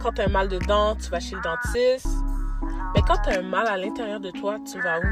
[0.00, 2.08] Quand tu as un mal de dents, tu vas chez le dentiste.
[2.94, 5.02] Mais quand tu as un mal à l'intérieur de toi, tu vas où?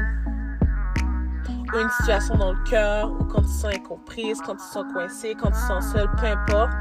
[1.73, 5.35] Ou une situation dans le cœur, ou quand tu sens incomprise, quand tu sens coincé,
[5.39, 6.71] quand tu sens seul, peu importe.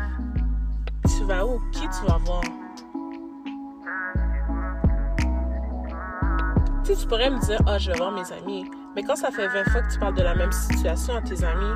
[1.17, 1.61] Tu vas où?
[1.73, 2.43] Qui tu vas voir?
[6.85, 8.69] Tu pourrais me dire, ah, je vais voir mes amis.
[8.97, 11.45] Mais quand ça fait 20 fois que tu parles de la même situation à tes
[11.45, 11.75] amis,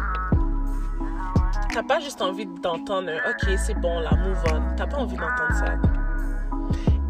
[1.75, 4.77] t'as pas juste envie d'entendre un OK, c'est bon, la move on.
[4.77, 5.75] T'as pas envie d'entendre ça.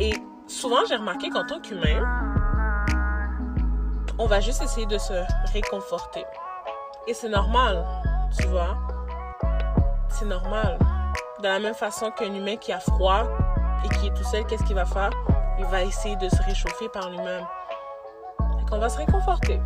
[0.00, 0.14] Et
[0.46, 2.00] souvent, j'ai remarqué qu'en tant qu'humain,
[4.18, 5.12] on va juste essayer de se
[5.52, 6.24] réconforter.
[7.06, 7.84] Et c'est normal,
[8.38, 8.78] tu vois.
[10.08, 10.78] C'est normal.
[11.40, 13.24] De la même façon qu'un humain qui a froid
[13.84, 15.10] et qui est tout seul, qu'est-ce qu'il va faire?
[15.58, 17.44] Il va essayer de se réchauffer par lui-même.
[18.62, 19.60] Et qu'on va se réconforter.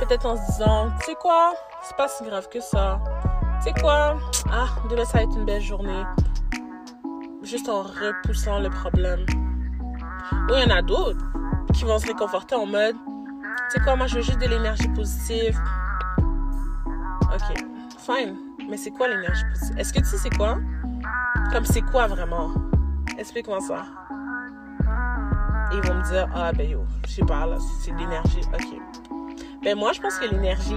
[0.00, 2.98] Peut-être en se disant, tu sais quoi, c'est pas si grave que ça.
[3.60, 4.16] Sais quoi,
[4.52, 6.04] ah, demain ça va être une belle journée.
[7.42, 9.26] Juste en repoussant le problème.
[10.32, 11.24] Ou il y en a d'autres
[11.72, 14.88] qui vont se réconforter en mode, tu sais quoi, moi je veux juste de l'énergie
[14.88, 15.58] positive.
[17.22, 17.64] Ok,
[17.98, 18.36] fine.
[18.68, 19.78] Mais c'est quoi l'énergie positive?
[19.78, 20.58] Est-ce que tu sais c'est quoi?
[21.52, 22.50] Comme c'est quoi vraiment?
[23.18, 23.84] Explique-moi ça.
[25.72, 28.40] Et ils vont me dire, ah ben yo, je sais pas, là, c'est de l'énergie.
[28.52, 28.80] Ok.
[29.62, 30.76] Ben moi, je pense que l'énergie,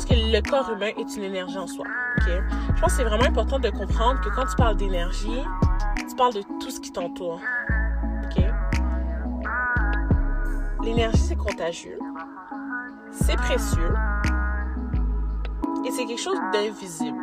[0.00, 1.84] pense que le corps humain est une énergie en soi.
[2.26, 5.42] Je pense que c'est vraiment important de comprendre que quand tu parles d'énergie,
[6.08, 7.40] tu parles de tout ce qui t'entoure.
[10.82, 11.98] L'énergie, c'est contagieux,
[13.10, 13.94] c'est précieux
[15.84, 17.18] et c'est quelque chose d'invisible.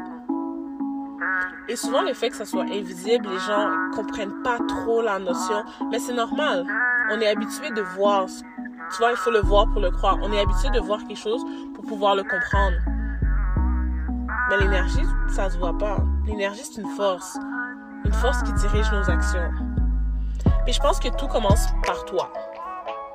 [1.68, 5.64] Et souvent, le fait que ça soit invisible, les gens comprennent pas trop la notion,
[5.90, 6.68] mais c'est normal.
[7.10, 8.28] On est habitué de voir.
[8.92, 10.18] Tu vois, il faut le voir pour le croire.
[10.22, 11.44] On est habitué de voir quelque chose
[11.76, 12.78] pour pouvoir le comprendre.
[14.50, 15.98] Mais l'énergie, ça se voit pas.
[16.26, 17.38] L'énergie, c'est une force.
[18.06, 19.52] Une force qui dirige nos actions.
[20.66, 22.32] Et je pense que tout commence par toi.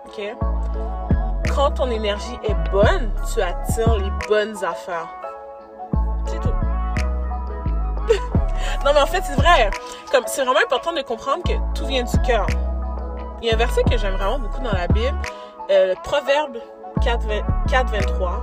[0.07, 0.21] OK?
[1.55, 5.09] Quand ton énergie est bonne, tu attires les bonnes affaires.
[6.27, 6.49] C'est tout.
[8.85, 9.71] non, mais en fait, c'est vrai.
[10.11, 12.47] Comme, c'est vraiment important de comprendre que tout vient du cœur.
[13.41, 15.19] Il y a un verset que j'aime vraiment beaucoup dans la Bible,
[15.73, 16.59] euh, Proverbe
[17.03, 17.27] 4,
[17.69, 18.43] 4, 23,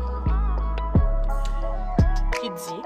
[2.42, 2.82] qui dit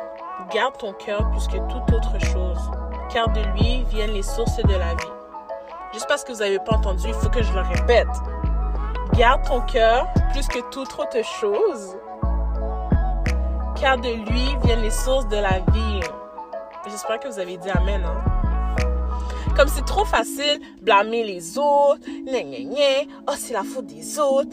[0.54, 2.72] Garde ton cœur plus que toute autre chose,
[3.12, 5.14] car de lui viennent les sources de la vie.
[5.94, 8.08] Juste parce que vous n'avez pas entendu, il faut que je le répète.
[9.14, 11.96] Garde ton cœur plus que toute autre chose,
[13.80, 16.02] car de lui viennent les sources de la vie.
[16.86, 18.04] J'espère que vous avez dit Amen.
[18.06, 18.43] Hein?
[19.56, 22.02] Comme c'est trop facile, blâmer les autres,
[23.28, 24.50] oh c'est la faute des autres,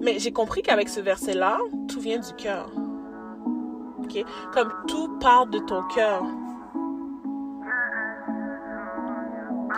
[0.00, 2.70] mais j'ai compris qu'avec ce verset-là, tout vient du cœur.
[3.98, 4.24] ok?
[4.52, 6.22] Comme tout part de ton cœur.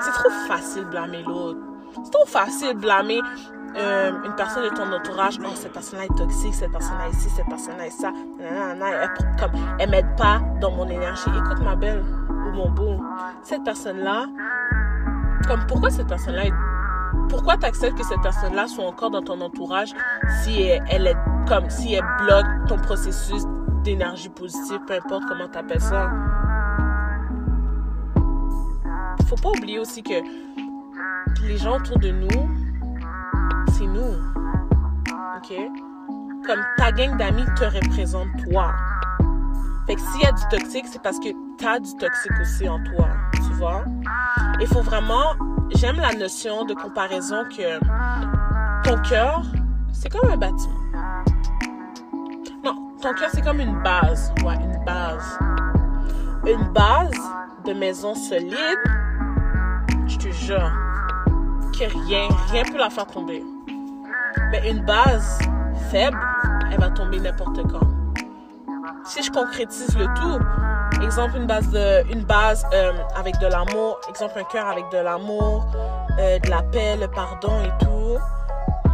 [0.00, 1.60] C'est trop facile blâmer l'autre.
[2.05, 3.20] C'est trop facile blâmer
[3.76, 5.38] euh, une personne de ton entourage.
[5.44, 8.12] Oh, cette personne-là est toxique, cette personne-là est ici, cette personne-là est ça.
[8.41, 11.31] Elle, comme, elle m'aide pas dans mon énergie.
[11.37, 12.05] Écoute, ma belle
[12.67, 13.01] beau,
[13.43, 14.27] cette personne-là,
[15.47, 16.45] comme pourquoi cette personne-là
[17.29, 19.95] pourquoi tu acceptes que cette personne-là soit encore dans ton entourage
[20.43, 21.17] si elle, est
[21.47, 23.45] comme si elle bloque ton processus
[23.85, 26.11] d'énergie positive, peu importe comment tu appelles ça.
[29.27, 30.15] Faut pas oublier aussi que
[31.47, 32.49] les gens autour de nous,
[33.73, 34.15] c'est nous.
[35.37, 35.55] OK?
[36.47, 38.73] Comme ta gang d'amis te représente toi.
[39.88, 42.69] Fait que s'il y a du toxique, c'est parce que tu as du toxique aussi
[42.69, 43.09] en toi.
[43.32, 43.87] Tu vois?
[44.60, 45.32] Il faut vraiment.
[45.76, 47.78] J'aime la notion de comparaison que
[48.87, 49.43] ton cœur,
[49.91, 50.75] c'est comme un bâtiment.
[52.62, 54.31] Non, ton cœur, c'est comme une base.
[54.44, 55.38] Ouais, une base.
[56.47, 57.20] Une base
[57.64, 58.79] de maison solide,
[60.06, 60.70] je te jure
[61.73, 63.43] que rien, rien peut la faire tomber.
[64.50, 65.38] Mais une base
[65.91, 66.19] faible,
[66.70, 67.98] elle va tomber n'importe quand.
[69.06, 74.00] Si je concrétise le tout, exemple une base de, une base euh, avec de l'amour,
[74.09, 75.67] exemple un cœur avec de l'amour,
[76.19, 78.19] euh, de la paix, le pardon et tout.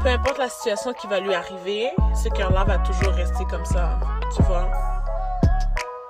[0.03, 3.99] Peu importe la situation qui va lui arriver, ce cœur-là va toujours rester comme ça,
[4.37, 4.69] tu vois.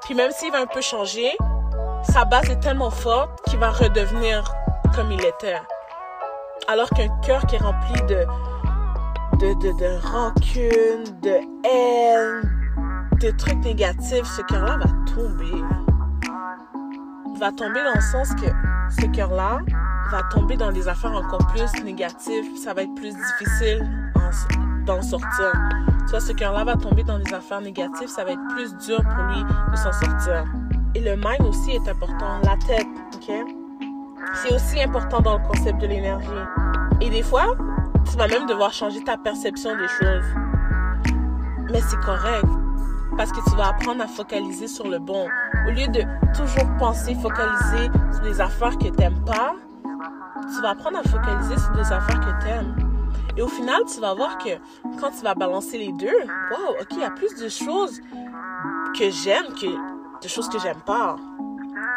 [0.04, 1.30] Puis même s'il va un peu changer,
[2.02, 4.44] sa base est tellement forte qu'il va redevenir
[4.94, 5.60] comme il était.
[6.68, 8.26] Alors qu'un cœur qui est rempli de,
[9.38, 12.53] de, de, de rancune, de haine,
[13.20, 15.62] de trucs négatifs, ce cœur-là va tomber.
[17.38, 18.46] Va tomber dans le sens que
[19.00, 19.60] ce cœur-là
[20.10, 22.56] va tomber dans des affaires encore plus négatives.
[22.56, 23.88] Ça va être plus difficile
[24.86, 25.52] d'en sortir.
[26.14, 29.24] Vois, ce cœur-là va tomber dans des affaires négatives, ça va être plus dur pour
[29.24, 30.44] lui de s'en sortir.
[30.94, 33.32] Et le mind aussi est important, la tête, ok?
[34.34, 36.28] C'est aussi important dans le concept de l'énergie.
[37.00, 37.56] Et des fois,
[38.08, 40.24] tu vas même devoir changer ta perception des choses.
[41.72, 42.46] Mais c'est correct.
[43.16, 45.26] Parce que tu vas apprendre à focaliser sur le bon.
[45.66, 46.02] Au lieu de
[46.36, 49.54] toujours penser, focaliser sur des affaires que tu n'aimes pas,
[50.54, 52.76] tu vas apprendre à focaliser sur des affaires que tu aimes.
[53.36, 54.50] Et au final, tu vas voir que
[55.00, 56.06] quand tu vas balancer les deux,
[56.50, 58.00] wow, ok, il y a plus de choses
[58.98, 59.66] que j'aime que
[60.22, 61.16] de choses que j'aime pas.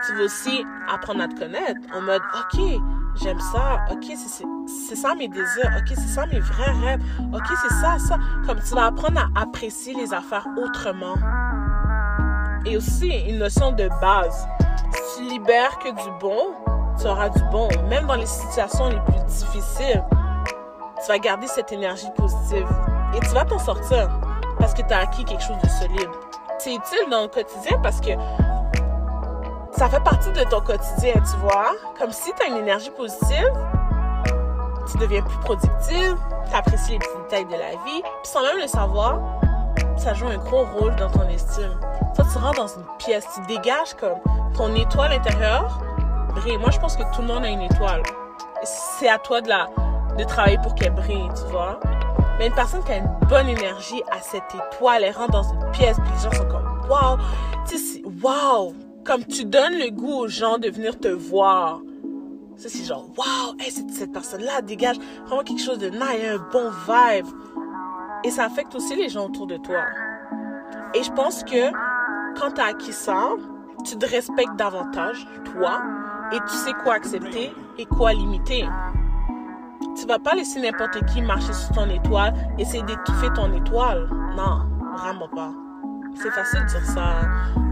[0.07, 2.61] Tu veux aussi apprendre à te connaître en mode, ok,
[3.21, 7.01] j'aime ça, ok, c'est ça mes désirs, ok, c'est ça mes vrais rêves,
[7.33, 8.17] ok, c'est ça, ça.
[8.45, 11.15] Comme tu vas apprendre à apprécier les affaires autrement.
[12.65, 14.47] Et aussi une notion de base.
[14.93, 16.53] Si tu libères que du bon,
[16.97, 17.67] tu auras du bon.
[17.89, 20.03] Même dans les situations les plus difficiles,
[21.01, 22.67] tu vas garder cette énergie positive.
[23.13, 24.09] Et tu vas t'en sortir
[24.57, 26.09] parce que tu as acquis quelque chose de solide.
[26.59, 28.11] C'est utile dans le quotidien parce que
[29.77, 31.71] ça fait partie de ton quotidien, tu vois.
[31.99, 33.53] Comme si tu as une énergie positive,
[34.91, 36.17] tu deviens plus productive,
[36.49, 39.19] tu apprécies les petits détails de la vie, puis sans même le savoir,
[39.95, 41.79] ça joue un gros rôle dans ton estime.
[42.15, 44.17] Toi, tu rentres dans une pièce, tu dégages comme
[44.55, 45.79] ton étoile intérieure
[46.33, 46.57] brille.
[46.57, 48.01] Moi, je pense que tout le monde a une étoile.
[48.63, 49.67] C'est à toi de, la,
[50.17, 51.79] de travailler pour qu'elle brille, tu vois.
[52.39, 55.71] Mais une personne qui a une bonne énergie à cette étoile, elle rentre dans une
[55.71, 57.17] pièce, puis les gens sont comme, waouh,
[57.67, 58.73] tu sais, waouh,
[59.07, 61.79] comme tu donnes le goût aux gens de venir te voir.
[62.57, 67.25] C'est genre, waouh, cette, personne-là dégage vraiment quelque chose de nice, un bon vibe.
[68.25, 69.85] Et ça affecte aussi les gens autour de toi.
[70.93, 71.71] Et je pense que
[72.37, 73.29] quand tu as acquis ça,
[73.85, 75.81] tu te respectes davantage, toi,
[76.33, 78.67] et tu sais quoi accepter et quoi limiter.
[79.97, 84.09] Tu vas pas laisser n'importe qui marcher sur ton étoile, essayer d'étouffer ton étoile.
[84.35, 84.65] Non,
[84.97, 85.53] vraiment pas.
[86.15, 87.13] C'est facile de dire ça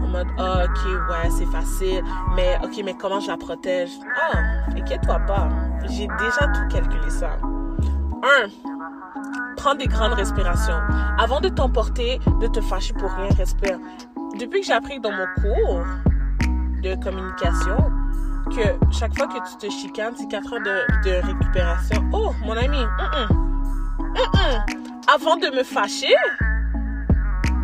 [0.06, 2.02] mode oh, ok ouais c'est facile
[2.34, 3.90] mais ok mais comment je la protège?
[4.32, 4.38] Ah
[4.76, 5.48] inquiète-toi pas.
[5.88, 7.36] J'ai déjà tout calculé ça.
[8.22, 8.48] Un
[9.56, 10.78] prends des grandes respirations.
[11.18, 13.78] Avant de t'emporter de te fâcher pour rien respire.
[14.38, 15.84] Depuis que j'ai appris dans mon cours
[16.82, 17.76] de communication
[18.50, 20.60] que chaque fois que tu te chicanes, c'est 4 heures
[21.04, 22.04] de, récupération.
[22.12, 22.78] Oh, mon ami,
[25.08, 26.14] avant de me fâcher,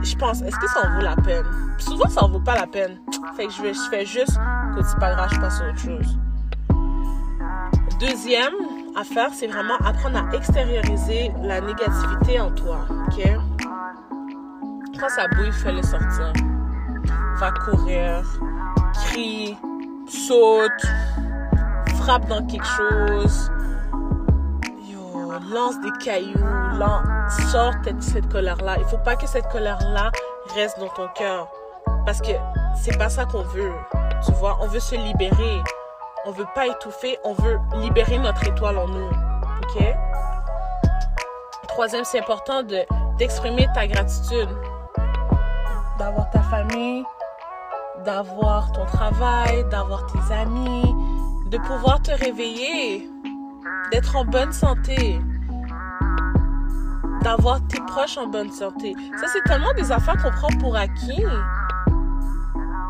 [0.02, 1.44] je pense, est-ce que ça en vaut la peine?
[1.78, 3.00] Souvent, ça en vaut pas la peine.
[3.37, 4.38] Fait que je, fais juste
[4.76, 6.19] que c'est pas grave, je passe à autre chose.
[8.00, 8.52] Deuxième
[8.96, 12.81] affaire, c'est vraiment apprendre à extérioriser la négativité en toi.
[13.06, 13.22] OK?
[14.99, 16.32] Quand ça bouille, fais-le sortir.
[17.37, 18.22] Va courir,
[19.06, 19.56] crie,
[20.06, 20.70] saute,
[21.98, 23.50] frappe dans quelque chose,
[25.38, 26.38] lance des cailloux,
[26.79, 28.76] lance, sort cette colère-là.
[28.79, 30.11] Il faut pas que cette colère-là
[30.55, 31.49] reste dans ton cœur.
[32.05, 32.32] Parce que
[32.76, 33.73] c'est pas ça qu'on veut.
[34.25, 35.62] Tu vois, on veut se libérer.
[36.25, 39.08] On veut pas étouffer, on veut libérer notre étoile en nous.
[39.08, 39.84] OK?
[41.69, 42.84] Troisième, c'est important de,
[43.19, 44.49] d'exprimer ta gratitude.
[45.99, 47.05] D'avoir ta famille,
[48.05, 50.94] d'avoir ton travail, d'avoir tes amis,
[51.46, 53.08] de pouvoir te réveiller,
[53.93, 55.20] d'être en bonne santé,
[57.22, 58.94] d'avoir tes proches en bonne santé.
[59.20, 61.22] Ça, c'est tellement des affaires qu'on prend pour acquis.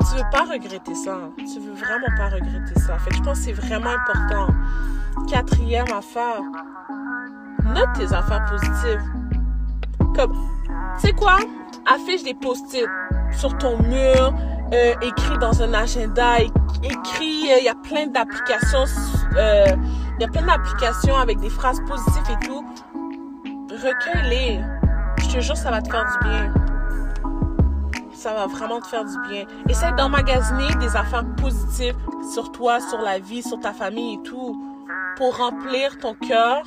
[0.08, 1.18] Tu veux pas regretter ça.
[1.38, 2.98] Tu veux vraiment pas regretter ça.
[2.98, 4.54] Fait je pense que c'est vraiment important.
[5.28, 6.40] Quatrième affaire,
[7.64, 9.02] note tes affaires positives.
[10.14, 10.32] Comme,
[11.00, 11.36] tu sais quoi?
[11.92, 12.86] Affiche des post-it
[13.32, 14.34] sur ton mur,
[14.72, 16.38] euh, écrit dans un agenda,
[16.82, 18.84] écrit, euh, il y a plein d'applications,
[19.36, 19.66] euh,
[20.22, 22.64] il y a plein d'applications avec des phrases positives et tout.
[23.70, 24.60] Recueille-les.
[25.18, 26.54] Je te jure, ça va te faire du bien.
[28.12, 29.46] Ça va vraiment te faire du bien.
[29.68, 31.96] Essaye d'emmagasiner des affaires positives
[32.32, 34.64] sur toi, sur la vie, sur ta famille et tout,
[35.16, 36.62] pour remplir ton cœur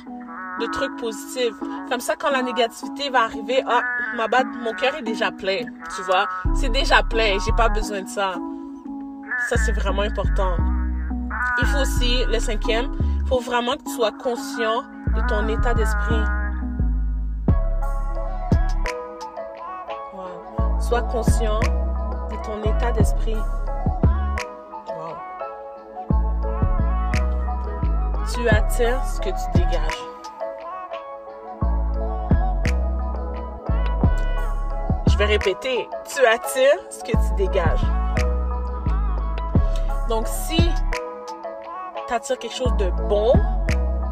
[0.60, 1.54] de trucs positifs.
[1.88, 3.80] Comme ça, quand la négativité va arriver, ah,
[4.16, 5.60] ma bad, mon cœur est déjà plein,
[5.96, 6.28] tu vois.
[6.56, 8.34] C'est déjà plein, j'ai pas besoin de ça.
[9.48, 10.58] Ça, c'est vraiment important.
[11.62, 12.90] Il faut aussi, le cinquième,
[13.26, 14.82] faut vraiment que tu sois conscient
[15.14, 16.22] de ton état d'esprit.
[20.14, 20.80] Wow.
[20.80, 23.36] Sois conscient de ton état d'esprit.
[24.88, 25.16] Wow.
[28.32, 30.06] Tu attires ce que tu dégages.
[35.16, 37.80] je vais répéter, tu attires ce que tu dégages.
[40.10, 40.60] Donc, si
[42.06, 43.32] tu attires quelque chose de bon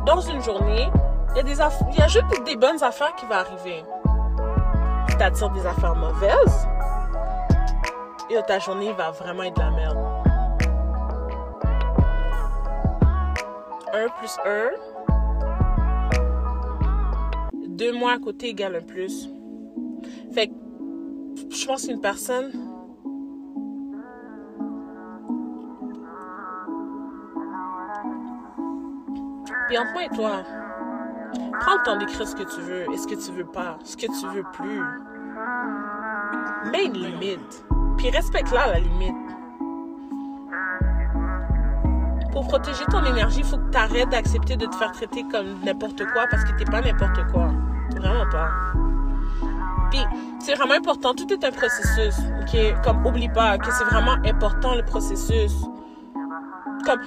[0.06, 0.88] dans une journée,
[1.36, 3.82] Il y a, juste des bonnes affaires qui vont arriver.
[5.08, 6.68] C'est-à-dire des affaires mauvaises.
[8.30, 9.98] Et ta journée va vraiment être de la merde.
[13.92, 14.70] 1 plus 1.
[17.68, 19.28] Deux mois à côté égale un plus.
[20.32, 20.52] Fait que
[21.50, 22.52] je pense qu'une personne
[29.74, 30.44] Et toi,
[31.58, 33.96] prends le temps d'écrire ce que tu veux et ce que tu veux pas, ce
[33.96, 34.80] que tu veux plus.
[36.70, 37.64] Mets une limite.
[37.96, 39.16] Puis respecte-la la limite.
[42.30, 45.58] Pour protéger ton énergie, il faut que tu arrêtes d'accepter de te faire traiter comme
[45.64, 47.50] n'importe quoi parce que t'es pas n'importe quoi.
[47.96, 48.50] Vraiment pas.
[49.90, 50.06] Puis,
[50.38, 51.14] c'est vraiment important.
[51.14, 52.14] Tout est un processus.
[52.42, 52.80] ok?
[52.84, 55.52] Comme, oublie pas que c'est vraiment important le processus.
[56.84, 57.00] Comme,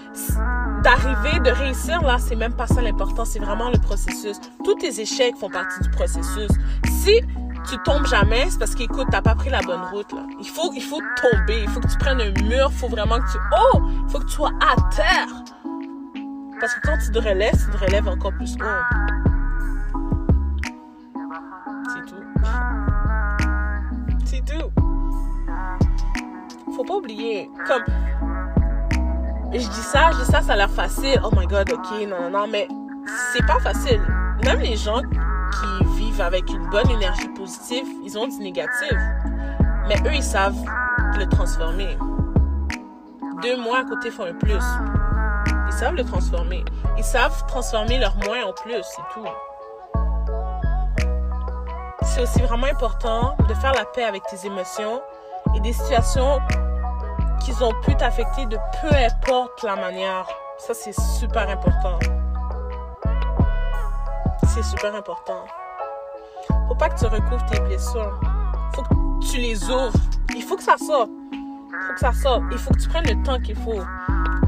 [0.84, 4.40] d'arriver, de réussir, là, c'est même pas ça l'important, c'est vraiment le processus.
[4.64, 6.50] Tous tes échecs font partie du processus.
[6.86, 7.22] Si
[7.70, 10.26] tu tombes jamais, c'est parce qu'écoute, t'as pas pris la bonne route, là.
[10.40, 13.20] Il faut, il faut tomber, il faut que tu prennes un mur, il faut vraiment
[13.20, 13.38] que tu,
[13.74, 15.44] oh, il faut que tu sois à terre.
[16.60, 18.66] Parce que quand tu te relèves, tu te relèves encore plus haut.
[21.94, 22.24] C'est tout.
[24.26, 24.72] C'est tout.
[26.76, 27.84] Faut pas oublier, comme,
[29.54, 31.20] je dis ça, je dis ça, ça a l'air facile.
[31.24, 32.68] Oh my god, ok, non, non, non, mais
[33.34, 34.02] c'est pas facile.
[34.44, 38.94] Même les gens qui vivent avec une bonne énergie positive, ils ont du négatif.
[39.88, 40.58] Mais eux, ils savent
[41.18, 41.98] le transformer.
[43.42, 44.64] Deux mois à côté font un plus.
[45.68, 46.64] Ils savent le transformer.
[46.98, 49.26] Ils savent transformer leur moins en plus, c'est tout.
[52.04, 55.02] C'est aussi vraiment important de faire la paix avec tes émotions
[55.56, 56.40] et des situations
[57.44, 60.28] qu'ils ont pu t'affecter de peu importe la manière.
[60.58, 62.00] Ça, c'est super important.
[64.48, 65.46] C'est super important.
[66.68, 68.20] Faut pas que tu recouvres tes blessures.
[68.74, 69.94] Faut que tu les ouvres.
[70.36, 71.10] Il faut que ça sorte.
[71.88, 72.44] Faut que ça sorte.
[72.52, 73.82] Il faut que tu prennes le temps qu'il faut.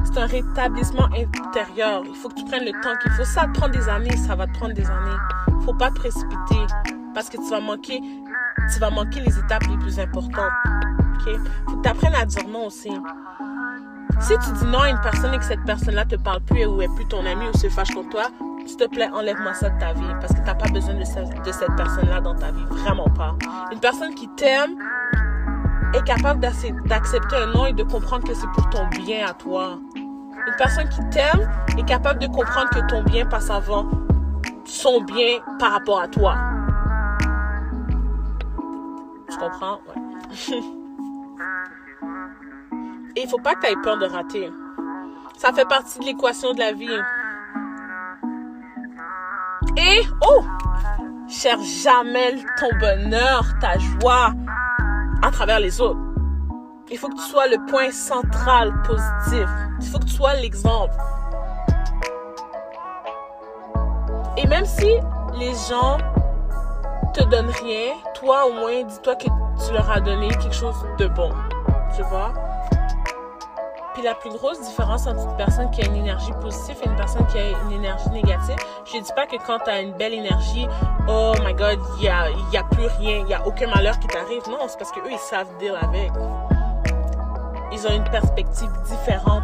[0.04, 2.02] C'est un rétablissement intérieur.
[2.04, 3.24] Il faut que tu prennes le temps qu'il faut.
[3.24, 5.16] Ça prend des années, ça va te prendre des années.
[5.64, 6.66] Faut pas te précipiter
[7.14, 8.00] parce que tu vas manquer,
[8.72, 10.52] tu vas manquer les étapes les plus importantes.
[11.20, 11.38] OK?
[11.68, 12.92] Faut que tu apprennes à dire non aussi.
[14.20, 16.82] Si tu dis non à une personne et que cette personne-là te parle plus ou
[16.82, 18.24] est plus ton ami ou se fâche contre toi,
[18.66, 21.00] s'il te plaît, enlève-moi ça de ta vie parce que tu n'as pas besoin de,
[21.00, 22.64] de cette personne-là dans ta vie.
[22.70, 23.34] Vraiment pas.
[23.72, 24.76] Une personne qui t'aime
[25.94, 29.78] est capable d'accepter un non et de comprendre que c'est pour ton bien à toi.
[29.96, 33.88] Une personne qui t'aime est capable de comprendre que ton bien passe avant
[34.64, 36.36] son bien par rapport à toi.
[39.30, 39.80] Tu comprends?
[39.88, 40.60] Ouais.
[43.16, 44.50] Et il faut pas que tu aies peur de rater.
[45.36, 46.88] Ça fait partie de l'équation de la vie.
[49.76, 50.44] Et, oh,
[51.28, 54.32] cherche jamais ton bonheur, ta joie
[55.22, 56.00] à travers les autres.
[56.90, 59.48] Il faut que tu sois le point central positif.
[59.80, 60.94] Il faut que tu sois l'exemple.
[64.36, 64.88] Et même si
[65.38, 65.98] les gens
[67.14, 71.06] te donnent rien, toi au moins, dis-toi que tu leur as donné quelque chose de
[71.08, 71.30] bon.
[71.96, 72.32] Tu vois?
[73.94, 76.96] Puis la plus grosse différence entre une personne qui a une énergie positive et une
[76.96, 79.92] personne qui a une énergie négative, je ne dis pas que quand tu as une
[79.92, 80.68] belle énergie,
[81.08, 83.98] oh my god, il n'y a, y a plus rien, il n'y a aucun malheur
[83.98, 84.42] qui t'arrive.
[84.48, 86.12] Non, c'est parce qu'eux, ils savent deal avec.
[87.72, 89.42] Ils ont une perspective différente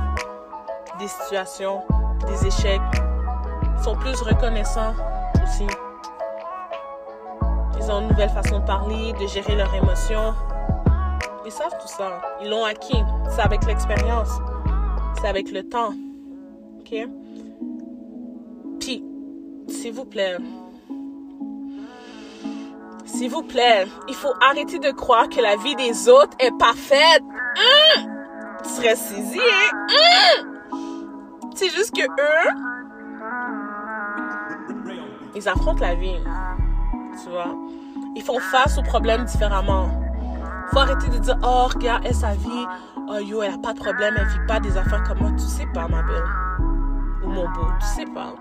[0.99, 1.83] des situations,
[2.27, 2.81] des échecs.
[3.79, 4.95] Ils sont plus reconnaissants
[5.43, 5.67] aussi.
[7.79, 10.35] Ils ont une nouvelle façon de parler, de gérer leurs émotions.
[11.47, 12.21] Ils savent tout ça.
[12.43, 13.05] Ils l'ont acquis.
[13.31, 14.31] C'est avec l'expérience.
[15.21, 15.95] C'est avec le temps.
[16.81, 17.09] OK?
[18.81, 19.05] Puis,
[19.69, 20.39] s'il vous plaît,
[23.05, 27.23] s'il vous plaît, il faut arrêter de croire que la vie des autres est parfaite.
[27.23, 28.11] Hum!
[28.65, 29.87] Tu serais saisi, hein?
[30.43, 31.51] Hum!
[31.55, 32.51] C'est juste que eux,
[35.37, 36.19] ils affrontent la vie.
[37.23, 37.55] Tu vois?
[38.17, 40.06] Ils font face aux problèmes différemment.
[40.73, 42.67] Faut arrêter de dire, oh, regarde, elle, sa vie,
[43.09, 45.31] oh, yo, elle a pas de problème, elle vit pas des affaires comme moi.
[45.33, 46.25] Tu sais pas, ma belle.
[47.25, 48.35] Ou mon beau, tu sais pas.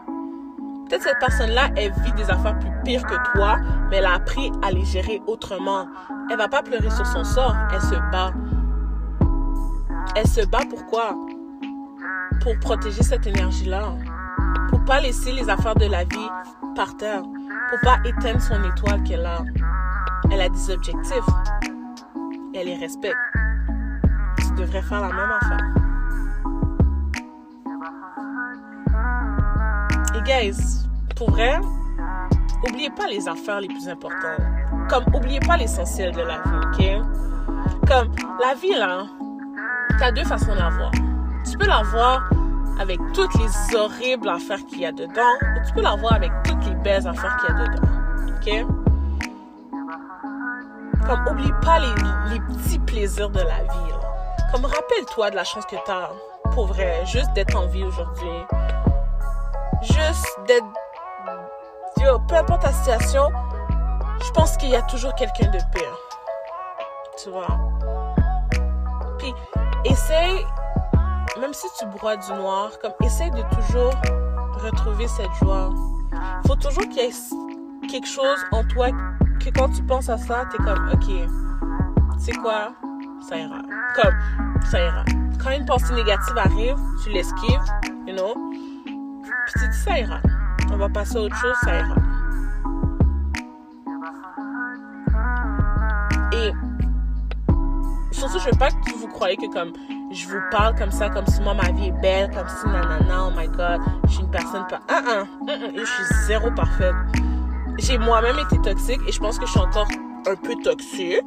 [0.88, 3.58] Peut-être cette personne-là, elle vit des affaires plus pires que toi,
[3.90, 5.88] mais elle a appris à les gérer autrement.
[6.30, 8.32] Elle va pas pleurer sur son sort, elle se bat.
[10.16, 11.16] Elle se bat pourquoi?
[12.42, 13.94] Pour protéger cette énergie-là.
[14.70, 16.30] Pour pas laisser les affaires de la vie
[16.76, 17.24] par terre.
[17.70, 19.44] Pour pas éteindre son étoile qu'elle a.
[20.32, 21.26] Elle a des objectifs
[22.56, 23.18] elle les respecte.
[24.38, 25.60] Tu devrais faire la même affaire.
[30.16, 31.60] Et guys, pour vrai,
[32.68, 34.42] oubliez pas les affaires les plus importantes.
[34.90, 37.88] Comme, oubliez pas l'essentiel de la vie, ok?
[37.88, 39.06] Comme, la vie, là,
[40.00, 40.92] t'as deux façons de la voir.
[41.50, 42.30] Tu peux la voir
[42.80, 46.32] avec toutes les horribles affaires qu'il y a dedans, ou tu peux la voir avec
[46.44, 48.75] toutes les belles affaires qu'il y a dedans, ok?
[51.06, 53.94] Comme, oublie pas les, les petits plaisirs de la vie.
[54.52, 56.10] Comme, rappelle-toi de la chance que t'as,
[56.52, 58.46] pour vrai, juste d'être en vie aujourd'hui.
[59.82, 60.66] Juste d'être
[62.02, 63.30] Yo, peu importe ta situation,
[64.22, 65.98] je pense qu'il y a toujours quelqu'un de pire.
[67.24, 67.48] Tu vois?
[69.18, 69.34] Puis,
[69.86, 70.46] essaye,
[71.40, 73.94] même si tu broies du noir, comme essaye de toujours
[74.62, 75.70] retrouver cette joie.
[76.48, 78.88] Faut toujours qu'il y ait quelque chose en toi
[79.46, 81.30] que quand tu penses à ça, t'es comme, ok,
[82.18, 82.74] c'est quoi?
[83.30, 83.62] Ça ira.
[83.96, 84.14] Comme,
[84.64, 85.06] ça ira.
[85.42, 87.62] Quand une pensée négative arrive, tu l'esquives,
[88.08, 88.34] you know?
[88.84, 90.20] Puis tu dis, ça ira
[90.72, 91.96] on va passer à autre chose, ça ira.
[96.34, 96.52] Et
[98.12, 99.72] surtout, je veux pas que vous croyez que comme
[100.12, 103.28] je vous parle comme ça, comme si moi ma vie est belle, comme si nanana,
[103.28, 104.82] oh my god, je suis une personne pas.
[104.90, 106.96] Ah, ah, je suis zéro parfaite.
[107.78, 109.88] J'ai moi-même été toxique et je pense que je suis encore
[110.28, 111.22] un peu toxique.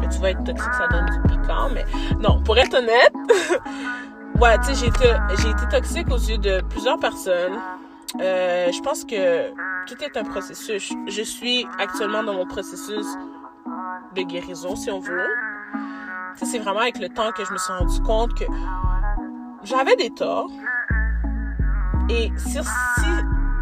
[0.00, 1.84] Mais tu vas être toxique, ça donne du piquant, mais
[2.18, 3.12] non, pour être honnête,
[4.40, 7.58] ouais, tu sais, j'ai été, j'ai été toxique aux yeux de plusieurs personnes.
[8.20, 9.50] Euh, je pense que
[9.86, 10.92] tout est un processus.
[11.06, 13.06] Je suis actuellement dans mon processus
[14.14, 15.28] de guérison, si on veut.
[16.42, 18.44] C'est vraiment avec le temps que je me suis rendu compte que
[19.62, 20.50] j'avais des torts.
[22.08, 23.10] Et si, si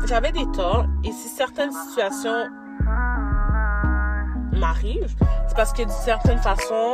[0.07, 2.47] j'avais des torts, et si certaines situations
[4.53, 5.15] m'arrivent,
[5.49, 6.93] c'est parce que d'une certaine façon,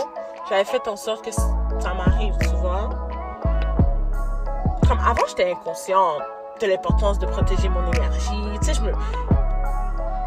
[0.48, 2.90] j'avais fait en sorte que ça m'arrive souvent.
[4.88, 6.22] Comme avant, j'étais inconsciente
[6.60, 8.58] de l'importance de protéger mon énergie.
[8.60, 8.92] Tu sais, je me.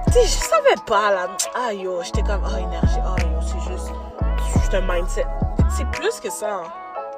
[0.07, 1.27] Tu sais, je savais pas, là.
[1.55, 3.91] Ah yo, j'étais comme, oh énergie, oh yo, c'est juste.
[4.53, 5.25] Juste un mindset.
[5.69, 6.63] C'est plus que ça.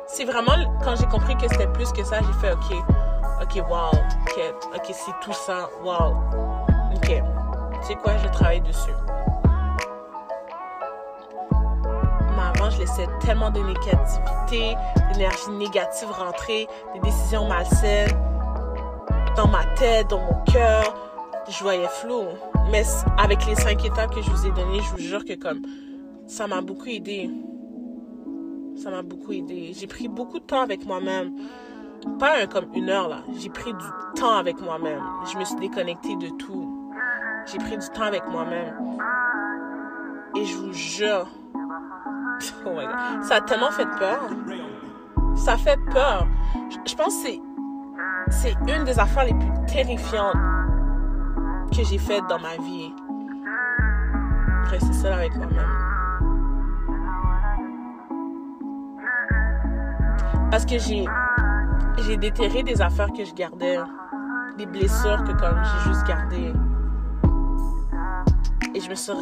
[0.08, 2.84] C'est vraiment quand j'ai compris que c'était plus que ça, j'ai fait, ok,
[3.42, 6.16] ok, wow, ok, ok, c'est tout ça, wow.
[6.96, 7.22] Ok,
[7.82, 8.92] sais quoi, je travaille dessus.
[12.36, 14.76] Mais avant, je laissais tellement de négativité,
[15.14, 18.18] d'énergie négative rentrer, des décisions malsaines
[19.36, 20.94] dans ma tête, dans mon cœur,
[21.50, 22.24] je voyais flou.
[22.72, 22.84] Mais
[23.18, 25.62] avec les cinq étapes que je vous ai données, je vous jure que comme
[26.28, 27.30] ça m'a beaucoup aidé.
[28.82, 29.74] Ça m'a beaucoup aidé.
[29.78, 31.34] J'ai pris beaucoup de temps avec moi-même.
[32.20, 33.18] Pas comme une heure là.
[33.38, 35.02] J'ai pris du temps avec moi-même.
[35.32, 36.92] Je me suis déconnectée de tout.
[37.46, 38.74] J'ai pris du temps avec moi-même.
[40.36, 41.28] Et je vous jure,
[42.66, 44.30] oh my God, ça a tellement fait peur.
[45.36, 46.28] Ça fait peur.
[46.86, 47.42] Je pense que c'est
[48.30, 50.36] c'est une des affaires les plus terrifiantes
[51.76, 52.94] que j'ai faites dans ma vie.
[54.66, 55.86] Rester seule avec moi-même.
[60.50, 61.06] Parce que j'ai
[62.04, 63.78] j'ai déterré des affaires que je gardais,
[64.58, 66.54] des blessures que comme j'ai juste gardées.
[68.74, 69.14] Et je me suis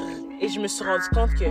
[0.42, 1.46] et je me suis rendu compte que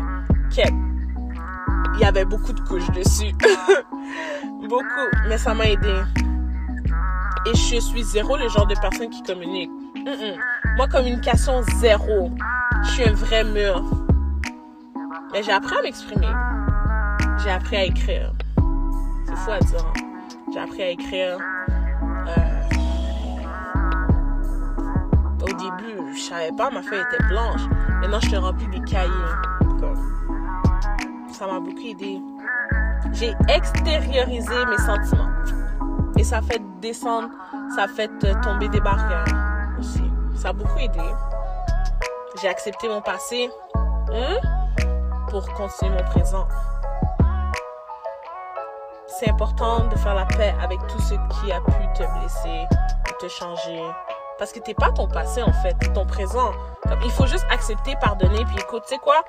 [1.95, 3.33] il y avait beaucoup de couches dessus.
[4.69, 4.85] beaucoup,
[5.29, 6.03] mais ça m'a aidé.
[7.47, 9.71] Et je suis zéro le genre de personne qui communique.
[10.77, 12.31] Moi, communication zéro.
[12.85, 13.83] Je suis un vrai mur.
[15.33, 16.31] Mais j'ai appris à m'exprimer.
[17.43, 18.33] J'ai appris à écrire.
[19.27, 20.12] C'est fou à dire.
[20.53, 21.39] J'ai appris à écrire.
[22.29, 22.63] Euh,
[25.41, 27.63] au début, je savais pas, ma feuille était blanche.
[28.01, 29.11] Maintenant, je te remplis des cahiers.
[31.33, 32.21] Ça m'a beaucoup aidé.
[33.13, 35.31] J'ai extériorisé mes sentiments.
[36.19, 37.31] Et ça fait descendre,
[37.75, 38.11] ça fait
[38.43, 39.25] tomber des barrières
[39.79, 40.05] aussi.
[40.35, 41.01] Ça a beaucoup aidé.
[42.41, 43.49] J'ai accepté mon passé
[44.13, 44.37] hein,
[45.31, 46.47] pour continuer mon présent.
[49.23, 52.67] C'est important de faire la paix avec tout ce qui a pu te blesser
[53.09, 53.81] ou te changer.
[54.37, 56.51] Parce que t'es pas ton passé en fait, ton présent.
[57.05, 59.23] il faut juste accepter, pardonner, puis écoute, tu sais quoi?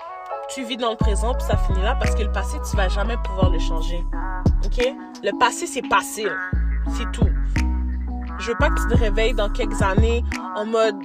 [0.50, 2.90] Tu vis dans le présent, puis ça finit là, parce que le passé, tu vas
[2.90, 4.04] jamais pouvoir le changer.
[4.66, 4.84] OK?
[5.24, 6.26] Le passé, c'est passé.
[6.98, 7.30] C'est tout.
[8.40, 10.24] Je veux pas que tu te réveilles dans quelques années
[10.56, 10.98] en mode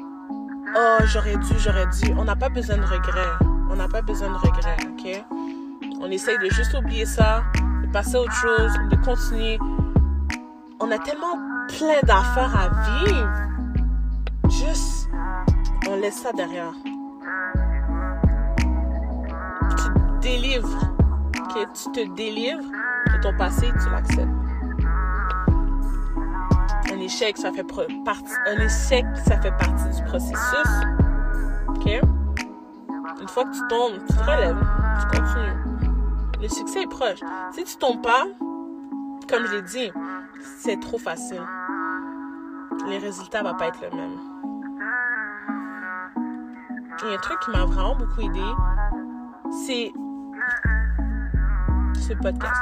[0.74, 2.14] Oh, j'aurais dû, j'aurais dû.
[2.16, 3.36] On n'a pas besoin de regrets.
[3.70, 5.24] On n'a pas besoin de regrets, ok?
[6.00, 7.42] On essaye de juste oublier ça,
[7.88, 9.58] de passer à autre chose, de continuer.
[10.80, 12.68] On a tellement plein d'affaires à
[13.04, 13.28] vivre.
[14.50, 15.08] Juste,
[15.88, 16.72] on laisse ça derrière.
[19.70, 20.78] Tu te délivres,
[21.40, 21.68] ok?
[21.74, 22.70] Tu te délivres
[23.12, 24.28] de ton passé, tu l'acceptes.
[27.08, 27.64] échec, ça fait
[28.04, 30.70] partie, un échec, ça fait partie du processus.
[31.68, 31.86] OK?
[33.20, 34.58] Une fois que tu tombes, tu te relèves,
[35.00, 35.67] tu continues.
[36.40, 37.18] Le succès est proche.
[37.52, 38.24] Si tu tombes pas,
[39.28, 39.92] comme je l'ai dit,
[40.60, 41.42] c'est trop facile.
[42.86, 44.18] Les résultats vont pas être les mêmes.
[47.04, 48.44] Et un truc qui m'a vraiment beaucoup aidé,
[49.66, 49.92] c'est
[52.00, 52.60] ce podcast.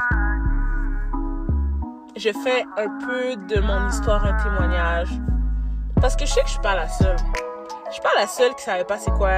[2.15, 5.09] Je fais un peu de mon histoire un témoignage.
[6.01, 7.15] Parce que je sais que je suis pas la seule.
[7.87, 9.29] Je suis pas la seule qui savait pas c'est quoi,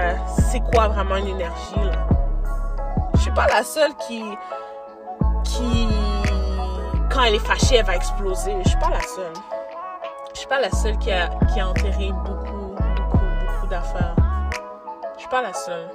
[0.51, 2.08] c'est quoi vraiment une énergie, là.
[3.29, 4.23] Je suis pas la seule qui,
[5.43, 5.87] qui,
[7.11, 8.55] quand elle est fâchée, elle va exploser.
[8.63, 9.33] Je suis pas la seule.
[10.33, 14.15] Je suis pas la seule qui a, qui a enterré beaucoup, beaucoup, beaucoup d'affaires.
[15.13, 15.91] Je suis pas la seule.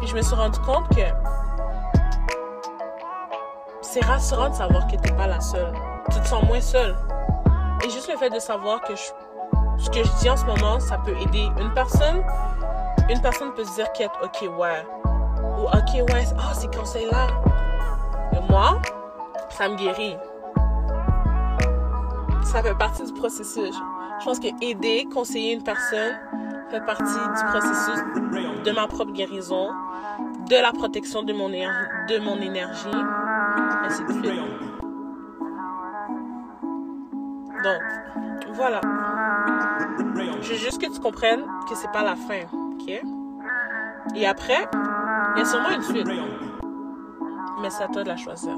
[0.00, 1.02] Puis je me suis rendu compte que
[3.80, 5.72] c'est rassurant de savoir que t'es pas la seule.
[6.10, 6.96] Tu te sens moins seule.
[7.84, 10.98] Et juste le fait de savoir que ce que je dis en ce moment, ça
[10.98, 12.24] peut aider une personne.
[13.08, 14.84] Une personne peut se dire qu'elle ok, ouais.
[15.58, 17.26] Ou ok, ouais, oh, ces conseils-là.
[18.32, 18.80] Et moi,
[19.50, 20.16] ça me guérit.
[22.44, 23.74] Ça fait partie du processus.
[24.20, 26.14] Je pense que aider, conseiller une personne
[26.70, 28.02] fait partie du processus
[28.64, 29.70] de ma propre guérison,
[30.48, 32.88] de la protection de mon, de mon énergie,
[33.84, 34.40] ainsi de suite.
[37.64, 37.82] Donc,
[38.54, 38.80] voilà.
[40.42, 43.02] Je veux juste que tu comprennes que c'est pas la fin, ok?
[44.14, 44.68] Et après,
[45.34, 46.08] il y a sûrement une suite.
[47.60, 48.56] Mais c'est à toi de la choisir.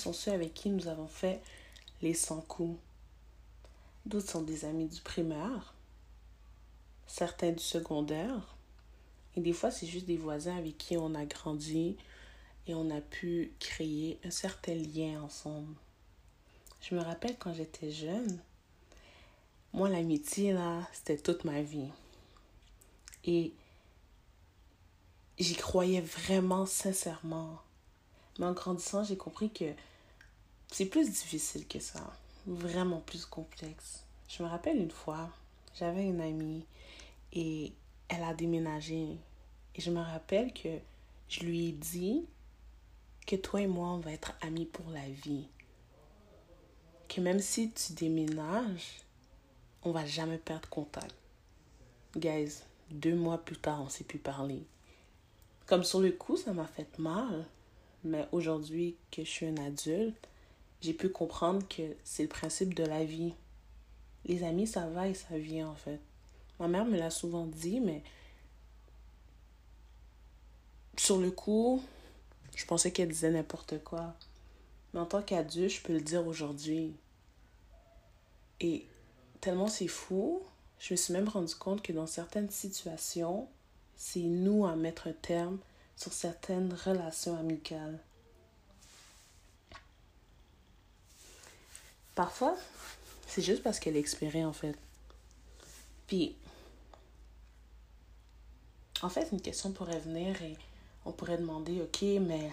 [0.00, 1.40] Sont ceux avec qui nous avons fait
[2.02, 2.78] les 100 coups.
[4.06, 5.74] D'autres sont des amis du primaire,
[7.06, 8.56] certains du secondaire,
[9.36, 11.96] et des fois c'est juste des voisins avec qui on a grandi
[12.66, 15.74] et on a pu créer un certain lien ensemble.
[16.80, 18.40] Je me rappelle quand j'étais jeune,
[19.72, 21.90] moi l'amitié là, c'était toute ma vie.
[23.24, 23.52] Et
[25.38, 27.58] j'y croyais vraiment sincèrement.
[28.38, 29.66] Mais en grandissant, j'ai compris que
[30.70, 32.00] c'est plus difficile que ça.
[32.46, 34.04] Vraiment plus complexe.
[34.28, 35.28] Je me rappelle une fois,
[35.78, 36.64] j'avais une amie
[37.32, 37.72] et
[38.08, 39.18] elle a déménagé.
[39.74, 40.68] Et je me rappelle que
[41.28, 42.24] je lui ai dit
[43.26, 45.46] que toi et moi, on va être amis pour la vie.
[47.08, 49.02] Que même si tu déménages,
[49.82, 51.14] on va jamais perdre contact.
[52.16, 54.64] Guys, deux mois plus tard, on s'est plus parler.
[55.66, 57.46] Comme sur le coup, ça m'a fait mal.
[58.02, 60.28] Mais aujourd'hui que je suis un adulte,
[60.80, 63.34] j'ai pu comprendre que c'est le principe de la vie.
[64.24, 66.00] Les amis, ça va et ça vient en fait.
[66.58, 68.02] Ma mère me l'a souvent dit, mais
[70.96, 71.82] sur le coup,
[72.54, 74.14] je pensais qu'elle disait n'importe quoi.
[74.92, 76.94] Mais en tant qu'adulte, je peux le dire aujourd'hui.
[78.60, 78.86] Et
[79.40, 80.42] tellement c'est fou,
[80.78, 83.48] je me suis même rendu compte que dans certaines situations,
[83.96, 85.58] c'est nous à mettre un terme
[85.96, 87.98] sur certaines relations amicales.
[92.14, 92.56] Parfois,
[93.26, 94.76] c'est juste parce qu'elle expirée en fait.
[96.06, 96.36] Puis,
[99.02, 100.56] en fait, une question pourrait venir et
[101.04, 102.50] on pourrait demander, ok, mais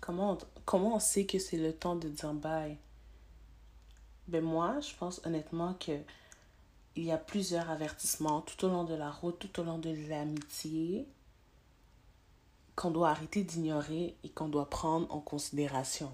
[0.00, 2.76] comment on, comment on sait que c'est le temps de dire bye?
[4.26, 5.98] Ben moi, je pense honnêtement que
[6.96, 9.90] il y a plusieurs avertissements tout au long de la route, tout au long de
[10.08, 11.06] l'amitié,
[12.74, 16.10] qu'on doit arrêter d'ignorer et qu'on doit prendre en considération.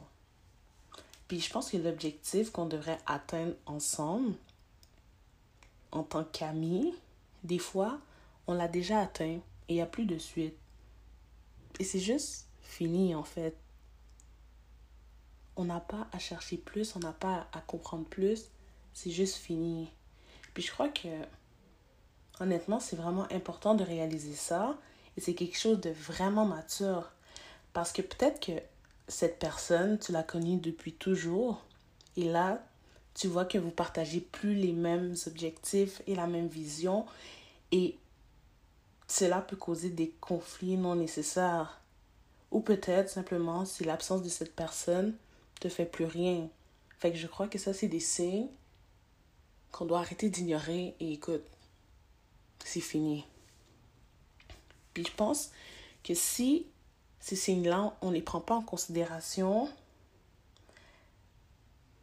[1.28, 4.34] Puis je pense que l'objectif qu'on devrait atteindre ensemble,
[5.92, 6.94] en tant qu'amis,
[7.44, 7.98] des fois,
[8.46, 10.56] on l'a déjà atteint et il n'y a plus de suite.
[11.78, 13.56] Et c'est juste fini en fait.
[15.56, 18.50] On n'a pas à chercher plus, on n'a pas à comprendre plus,
[18.92, 19.88] c'est juste fini.
[20.52, 21.08] Puis je crois que,
[22.40, 24.76] honnêtement, c'est vraiment important de réaliser ça
[25.16, 27.12] et c'est quelque chose de vraiment mature.
[27.72, 28.52] Parce que peut-être que
[29.08, 31.64] cette personne, tu l'as connue depuis toujours.
[32.16, 32.64] Et là,
[33.14, 37.06] tu vois que vous partagez plus les mêmes objectifs et la même vision.
[37.70, 37.96] Et
[39.06, 41.80] cela peut causer des conflits non nécessaires.
[42.50, 45.14] Ou peut-être simplement si l'absence de cette personne
[45.60, 46.48] te fait plus rien.
[46.98, 48.48] Fait que je crois que ça, c'est des signes
[49.72, 51.42] qu'on doit arrêter d'ignorer et écoute,
[52.64, 53.24] c'est fini.
[54.94, 55.50] Puis je pense
[56.04, 56.66] que si
[57.24, 59.70] ces signes-là, on ne les prend pas en considération,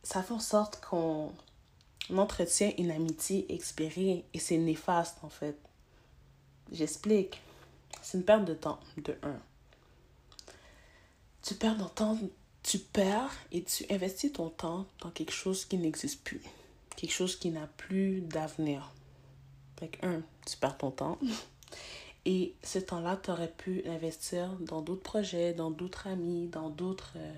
[0.02, 1.32] ça fait en sorte qu'on
[2.10, 5.56] entretient une amitié expirée et c'est néfaste en fait.
[6.72, 7.40] J'explique.
[8.02, 9.40] C'est une perte de temps, de un.
[11.44, 12.18] Tu perds ton temps,
[12.64, 16.42] tu perds et tu investis ton temps dans quelque chose qui n'existe plus.
[16.96, 18.92] Quelque chose qui n'a plus d'avenir.
[19.80, 21.20] Fait un, tu perds ton temps.
[22.26, 27.14] Et ce temps-là, tu aurais pu l'investir dans d'autres projets, dans d'autres amis, dans d'autres.
[27.16, 27.34] Euh,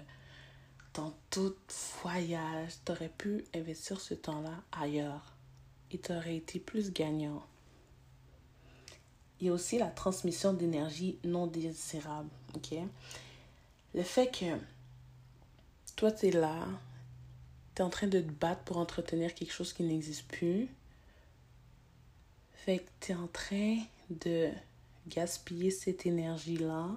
[0.94, 2.74] dans d'autres voyages.
[2.86, 5.36] Tu aurais pu investir ce temps-là ailleurs.
[5.92, 7.44] Et tu aurais été plus gagnant.
[9.40, 12.30] Il y a aussi la transmission d'énergie non désirable.
[12.56, 12.76] OK?
[13.94, 14.58] Le fait que
[15.96, 16.66] toi, tu es là,
[17.76, 20.68] tu es en train de te battre pour entretenir quelque chose qui n'existe plus.
[22.54, 23.78] Fait que tu es en train
[24.10, 24.50] de
[25.08, 26.90] gaspiller cette énergie-là.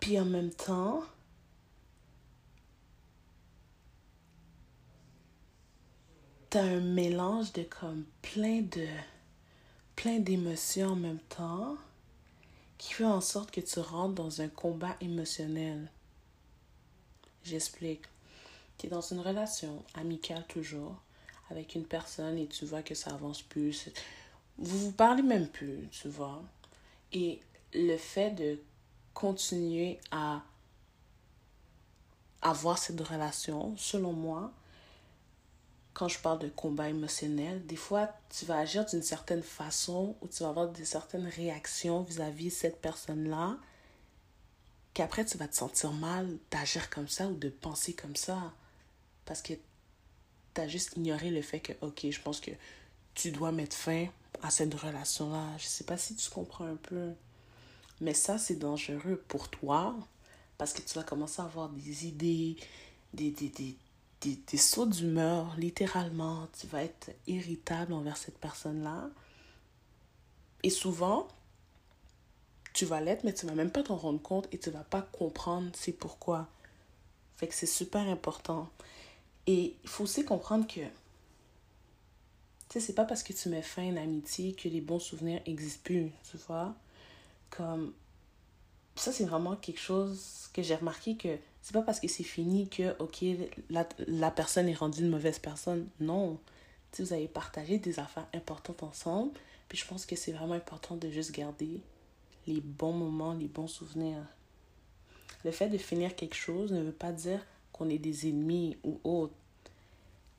[0.00, 1.02] Puis en même temps,
[6.50, 8.86] t'as un mélange de comme plein de
[9.96, 11.76] plein d'émotions en même temps
[12.78, 15.90] qui fait en sorte que tu rentres dans un combat émotionnel.
[17.42, 18.02] J'explique.
[18.78, 20.94] Tu es dans une relation amicale toujours
[21.50, 23.88] avec une personne et tu vois que ça avance plus.
[24.58, 26.42] Vous vous parlez même plus, tu vois.
[27.12, 27.40] Et
[27.72, 28.60] le fait de
[29.14, 30.42] continuer à
[32.42, 34.52] avoir cette relation, selon moi,
[35.94, 40.28] quand je parle de combat émotionnel, des fois, tu vas agir d'une certaine façon ou
[40.28, 43.56] tu vas avoir des certaines réactions vis-à-vis de cette personne-là,
[44.94, 48.52] qu'après, tu vas te sentir mal d'agir comme ça ou de penser comme ça.
[49.24, 49.54] Parce que
[50.54, 52.52] tu as juste ignoré le fait que, ok, je pense que
[53.14, 54.06] tu dois mettre fin
[54.42, 55.56] à cette relation-là.
[55.58, 57.12] Je sais pas si tu comprends un peu.
[58.00, 59.96] Mais ça, c'est dangereux pour toi
[60.56, 62.56] parce que tu vas commencer à avoir des idées,
[63.14, 63.76] des, des, des,
[64.20, 66.48] des, des sauts d'humeur, littéralement.
[66.58, 69.10] Tu vas être irritable envers cette personne-là.
[70.62, 71.28] Et souvent,
[72.74, 75.02] tu vas l'être, mais tu vas même pas t'en rendre compte et tu vas pas
[75.02, 76.48] comprendre c'est pourquoi.
[77.36, 78.68] Fait que c'est super important.
[79.46, 80.80] Et il faut aussi comprendre que,
[82.68, 84.98] tu sais, c'est pas parce que tu mets fin à une amitié que les bons
[84.98, 86.74] souvenirs existent plus, tu vois.
[87.50, 87.94] Comme,
[88.94, 92.68] ça, c'est vraiment quelque chose que j'ai remarqué que c'est pas parce que c'est fini
[92.68, 93.24] que, ok,
[93.70, 95.88] la, la, personne est rendue une mauvaise personne.
[96.00, 96.38] Non.
[96.92, 99.32] Si vous avez partagé des affaires importantes ensemble.
[99.68, 101.80] Puis je pense que c'est vraiment important de juste garder
[102.46, 104.24] les bons moments, les bons souvenirs.
[105.44, 108.98] Le fait de finir quelque chose ne veut pas dire qu'on est des ennemis ou
[109.04, 109.34] autre.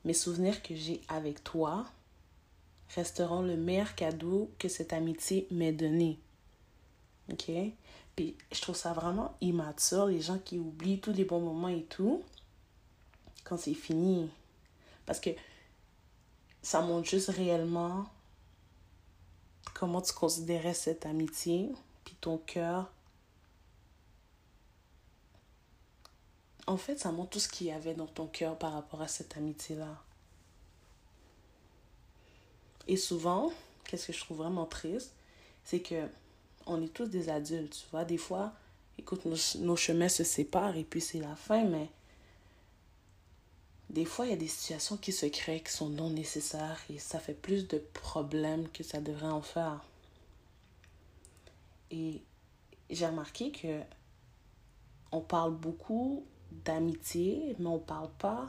[0.04, 1.86] Mes souvenirs que j'ai avec toi
[2.94, 6.18] resteront le meilleur cadeau que cette amitié m'ait donné.
[7.30, 7.50] OK?
[8.16, 11.84] Puis je trouve ça vraiment immature, les gens qui oublient tous les bons moments et
[11.84, 12.22] tout,
[13.44, 14.28] quand c'est fini.
[15.06, 15.30] Parce que
[16.62, 18.06] ça montre juste réellement
[19.74, 21.72] comment tu considérais cette amitié,
[22.04, 22.90] puis ton cœur.
[26.66, 29.08] En fait, ça montre tout ce qu'il y avait dans ton cœur par rapport à
[29.08, 30.02] cette amitié-là.
[32.90, 33.52] Et souvent,
[33.84, 35.12] qu'est-ce que je trouve vraiment triste,
[35.62, 36.08] c'est que
[36.66, 38.04] on est tous des adultes, tu vois.
[38.04, 38.52] Des fois,
[38.98, 39.24] écoute,
[39.60, 41.88] nos, chemins se séparent et puis c'est la fin, mais
[43.90, 46.98] des fois, il y a des situations qui se créent qui sont non nécessaires et
[46.98, 49.84] ça fait plus de problèmes que ça devrait en faire.
[51.92, 52.20] Et
[52.90, 53.82] j'ai remarqué que
[55.12, 56.24] on parle beaucoup
[56.64, 58.48] d'amitié, mais on parle pas,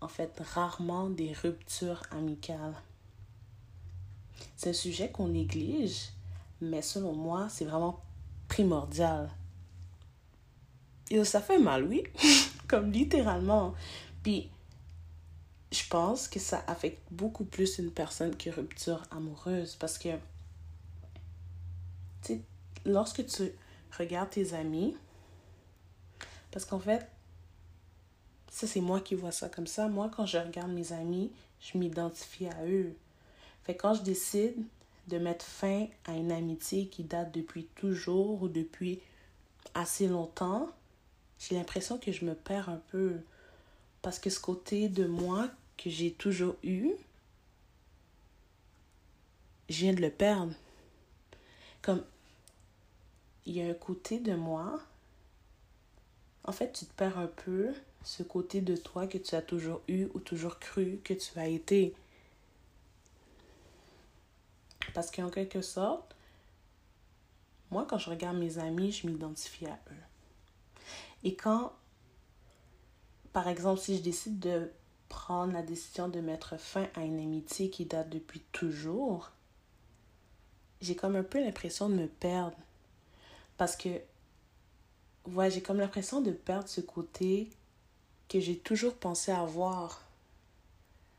[0.00, 2.74] en fait, rarement des ruptures amicales.
[4.56, 6.10] C'est un sujet qu'on néglige
[6.60, 8.00] mais selon moi, c'est vraiment
[8.48, 9.30] primordial.
[11.10, 12.04] Et ça fait mal, oui.
[12.68, 13.74] Comme littéralement.
[14.22, 14.50] Puis,
[15.70, 19.76] je pense que ça affecte beaucoup plus une personne qui rupture amoureuse.
[19.76, 20.16] Parce que,
[22.22, 22.40] tu sais,
[22.84, 23.52] lorsque tu
[23.96, 24.96] regardes tes amis,
[26.50, 27.06] parce qu'en fait,
[28.50, 29.88] ça c'est moi qui vois ça comme ça.
[29.88, 32.96] Moi, quand je regarde mes amis, je m'identifie à eux.
[33.66, 34.54] Fait quand je décide
[35.08, 39.00] de mettre fin à une amitié qui date depuis toujours ou depuis
[39.74, 40.70] assez longtemps,
[41.40, 43.16] j'ai l'impression que je me perds un peu.
[44.02, 46.92] Parce que ce côté de moi que j'ai toujours eu,
[49.68, 50.52] je viens de le perdre.
[51.82, 52.04] Comme
[53.46, 54.80] il y a un côté de moi,
[56.44, 57.74] en fait, tu te perds un peu
[58.04, 61.48] ce côté de toi que tu as toujours eu ou toujours cru que tu as
[61.48, 61.96] été.
[64.96, 66.16] Parce qu'en quelque sorte,
[67.70, 70.04] moi, quand je regarde mes amis, je m'identifie à eux.
[71.22, 71.74] Et quand,
[73.34, 74.70] par exemple, si je décide de
[75.10, 79.32] prendre la décision de mettre fin à une amitié qui date depuis toujours,
[80.80, 82.56] j'ai comme un peu l'impression de me perdre.
[83.58, 84.00] Parce que,
[85.26, 87.50] ouais, j'ai comme l'impression de perdre ce côté
[88.30, 90.00] que j'ai toujours pensé avoir.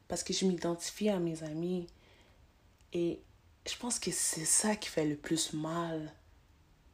[0.08, 1.86] Parce que je m'identifie à mes amis.
[2.92, 3.22] Et
[3.68, 6.12] je pense que c'est ça qui fait le plus mal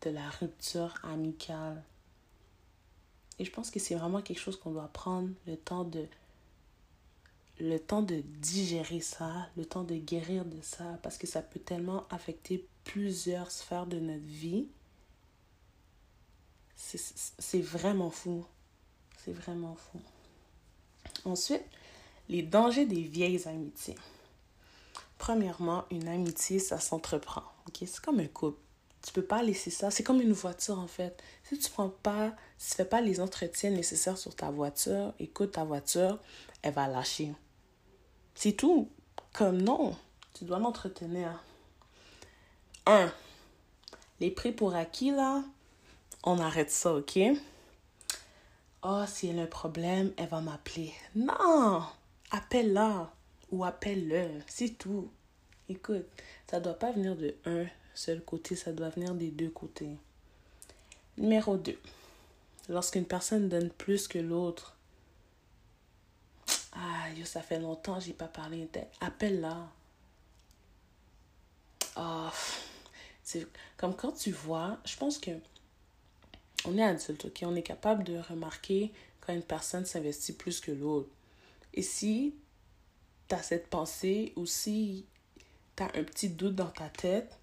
[0.01, 1.83] de la rupture amicale.
[3.39, 6.07] Et je pense que c'est vraiment quelque chose qu'on doit prendre le temps de
[7.59, 11.59] le temps de digérer ça, le temps de guérir de ça, parce que ça peut
[11.59, 14.67] tellement affecter plusieurs sphères de notre vie.
[16.75, 18.43] C'est vraiment fou.
[19.23, 20.01] C'est vraiment fou.
[21.25, 21.63] Ensuite,
[22.27, 23.95] les dangers des vieilles amitiés.
[25.23, 27.43] Premièrement, une amitié, ça s'entreprend.
[27.65, 27.77] ok?
[27.87, 28.59] C'est comme un couple.
[29.01, 29.89] Tu peux pas laisser ça.
[29.89, 31.17] C'est comme une voiture, en fait.
[31.45, 35.63] Si tu prends pas, si fais pas les entretiens nécessaires sur ta voiture, écoute, ta
[35.63, 36.19] voiture,
[36.61, 37.33] elle va lâcher.
[38.35, 38.89] C'est tout.
[39.31, 39.95] Comme non,
[40.33, 41.41] tu dois l'entretenir.
[42.85, 43.09] Un,
[44.19, 45.41] les prix pour acquis, là,
[46.23, 47.17] on arrête ça, ok?
[48.81, 50.93] Oh, si elle a un problème, elle va m'appeler.
[51.15, 51.81] Non!
[52.29, 53.09] Appelle-la
[53.61, 54.41] appelle-le.
[54.47, 55.11] C'est tout.
[55.69, 56.05] Écoute,
[56.49, 59.97] ça doit pas venir de un seul côté, ça doit venir des deux côtés.
[61.17, 61.77] Numéro 2.
[62.69, 64.75] Lorsqu'une personne donne plus que l'autre,
[66.71, 68.67] ah, yo, ça fait longtemps j'ai pas parlé.
[69.01, 69.69] Appelle-la.
[73.23, 75.31] C'est comme quand tu vois, je pense que
[76.65, 77.43] on est adulte, ok?
[77.43, 81.09] On est capable de remarquer quand une personne s'investit plus que l'autre.
[81.73, 82.33] Et si
[83.27, 85.05] tu as cette pensée ou si
[85.75, 87.37] tu as un petit doute dans ta tête,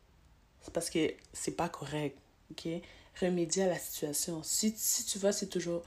[0.61, 2.19] c'est parce que c'est pas correct,
[2.51, 2.69] ok?
[3.21, 4.43] Remédier à la situation.
[4.43, 5.83] Si, si tu vois, c'est toujours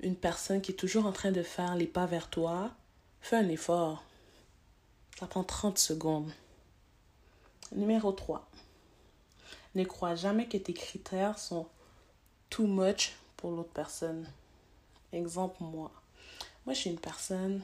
[0.00, 2.72] une personne qui est toujours en train de faire les pas vers toi,
[3.20, 4.04] fais un effort.
[5.18, 6.32] Ça prend 30 secondes.
[7.72, 8.48] Numéro 3.
[9.74, 11.66] Ne crois jamais que tes critères sont
[12.50, 14.26] too much pour l'autre personne.
[15.12, 15.90] Exemple, moi.
[16.66, 17.62] Moi, je suis une personne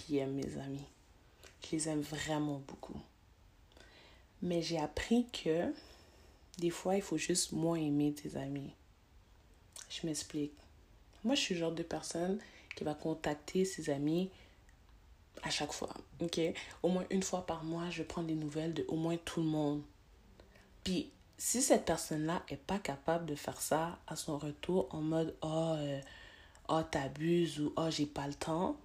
[0.00, 0.86] qui aime mes amis.
[1.64, 3.00] Je les aime vraiment beaucoup.
[4.42, 5.72] Mais j'ai appris que
[6.58, 8.72] des fois, il faut juste moins aimer tes amis.
[9.88, 10.52] Je m'explique.
[11.24, 12.38] Moi, je suis le genre de personne
[12.76, 14.30] qui va contacter ses amis
[15.42, 15.92] à chaque fois.
[16.20, 16.40] OK?
[16.82, 19.46] Au moins une fois par mois, je prends des nouvelles de au moins tout le
[19.46, 19.82] monde.
[20.84, 25.34] Puis si cette personne-là est pas capable de faire ça à son retour en mode
[25.42, 26.00] oh, euh,
[26.68, 28.76] oh t'abuses ou oh j'ai pas le temps,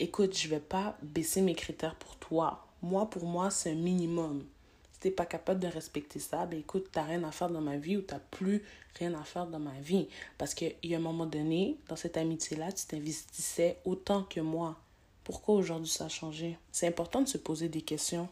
[0.00, 2.66] écoute, je vais pas baisser mes critères pour toi.
[2.82, 4.44] Moi, pour moi, c'est un minimum.
[4.92, 7.76] Si t'es pas capable de respecter ça, ben écoute, t'as rien à faire dans ma
[7.76, 8.62] vie ou t'as plus
[8.98, 10.08] rien à faire dans ma vie.
[10.38, 14.76] Parce qu'il y a un moment donné, dans cette amitié-là, tu t'investissais autant que moi.
[15.22, 16.58] Pourquoi aujourd'hui ça a changé?
[16.72, 18.28] C'est important de se poser des questions.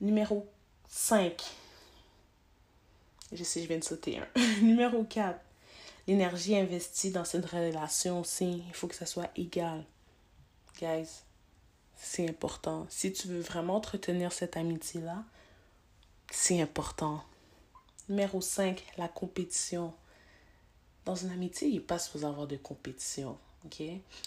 [0.00, 0.46] Numéro
[0.88, 1.42] 5.
[3.32, 4.26] Je sais, je viens de sauter un.
[4.62, 5.45] Numéro 4.
[6.06, 9.84] L'énergie investie dans cette relation aussi, il faut que ça soit égal.
[10.78, 11.08] Guys,
[11.96, 12.86] c'est important.
[12.88, 15.24] Si tu veux vraiment entretenir cette amitié-là,
[16.30, 17.24] c'est important.
[18.08, 19.92] Numéro 5, la compétition.
[21.04, 23.38] Dans une amitié, il n'est pas supposé avoir de compétition.
[23.64, 23.82] OK?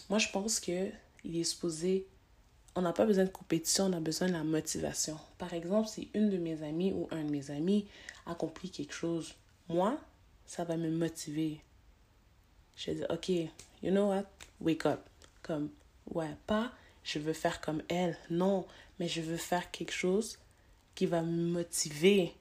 [0.09, 0.91] Moi, je pense qu'il
[1.23, 2.07] est supposé
[2.75, 5.17] on n'a pas besoin de compétition, on a besoin de la motivation.
[5.37, 7.85] Par exemple, si une de mes amies ou un de mes amis
[8.25, 9.35] accomplit quelque chose,
[9.67, 9.97] moi,
[10.45, 11.59] ça va me motiver.
[12.79, 14.25] Je dire, OK, you know what?
[14.61, 15.01] Wake up.
[15.43, 15.69] Comme,
[16.13, 16.71] ouais, pas
[17.03, 18.17] je veux faire comme elle.
[18.29, 18.65] Non,
[18.99, 20.37] mais je veux faire quelque chose
[20.95, 22.33] qui va me motiver.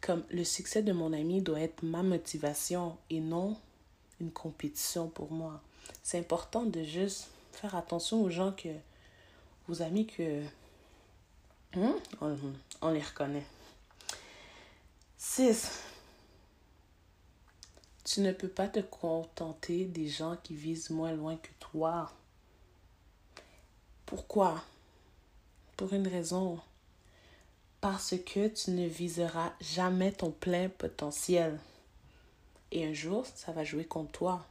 [0.00, 3.56] Comme le succès de mon ami doit être ma motivation et non
[4.20, 5.62] une compétition pour moi.
[6.02, 8.68] C'est important de juste faire attention aux gens que
[9.68, 10.42] vos amis que
[11.74, 11.92] hmm,
[12.80, 13.46] on, les reconnaît.
[15.18, 15.82] 6.
[18.06, 22.12] Tu ne peux pas te contenter des gens qui visent moins loin que toi.
[24.06, 24.62] Pourquoi?
[25.76, 26.60] Pour une raison.
[27.80, 31.58] Parce que tu ne viseras jamais ton plein potentiel.
[32.70, 34.46] Et un jour, ça va jouer contre toi.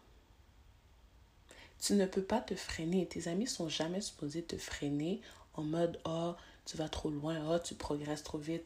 [1.79, 3.07] Tu ne peux pas te freiner.
[3.07, 5.21] Tes amis sont jamais supposés te freiner
[5.53, 6.33] en mode oh,
[6.65, 8.65] tu vas trop loin, oh, tu progresses trop vite.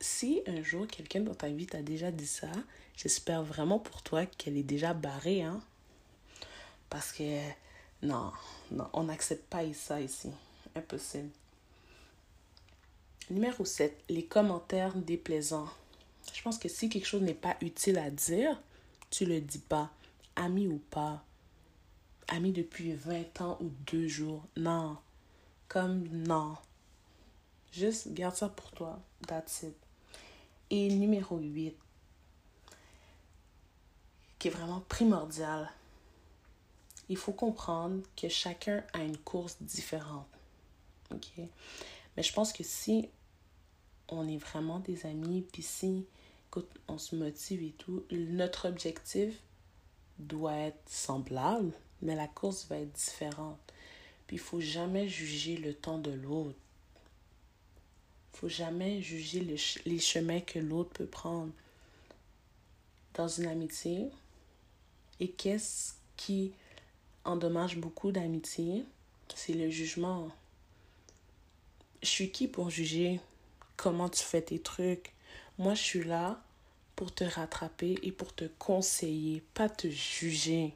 [0.00, 2.50] Si un jour quelqu'un dans ta vie t'a déjà dit ça,
[2.96, 5.62] j'espère vraiment pour toi qu'elle est déjà barrée, hein.
[6.88, 7.38] Parce que
[8.02, 8.32] non,
[8.92, 10.30] on n'accepte pas ça ici.
[10.74, 11.30] Impossible.
[13.30, 15.68] Numéro 7, les commentaires déplaisants.
[16.32, 18.60] Je pense que si quelque chose n'est pas utile à dire,
[19.10, 19.90] tu le dis pas.
[20.34, 21.22] Ami ou pas.
[22.28, 24.44] Ami depuis 20 ans ou deux jours.
[24.56, 24.96] Non.
[25.68, 26.56] Comme non.
[27.70, 29.00] Juste garde ça pour toi.
[29.26, 29.76] That's it.
[30.70, 31.76] Et numéro 8,
[34.38, 35.68] qui est vraiment primordial,
[37.08, 40.28] il faut comprendre que chacun a une course différente.
[42.16, 43.08] Mais je pense que si
[44.08, 46.06] on est vraiment des amis, puis si
[46.86, 49.34] on se motive et tout, notre objectif
[50.18, 53.58] doit être semblable, mais la course va être différente.
[54.26, 56.58] Puis il faut jamais juger le temps de l'autre.
[58.32, 59.40] Faut jamais juger
[59.84, 61.52] les chemins que l'autre peut prendre
[63.14, 64.08] dans une amitié.
[65.18, 66.52] Et qu'est-ce qui
[67.24, 68.84] endommage beaucoup d'amitié,
[69.34, 70.30] c'est le jugement.
[72.02, 73.20] Je suis qui pour juger
[73.76, 75.12] comment tu fais tes trucs?
[75.58, 76.42] Moi, je suis là
[76.96, 80.74] pour te rattraper et pour te conseiller, pas te juger.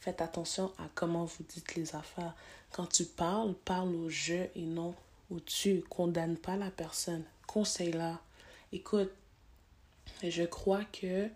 [0.00, 2.34] Faites attention à comment vous dites les affaires.
[2.72, 4.94] Quand tu parles, parle au je et non
[5.30, 5.82] au tu.
[5.88, 7.24] Condamne pas la personne.
[7.46, 8.20] Conseille-la.
[8.72, 9.10] Écoute,
[10.22, 11.28] je crois que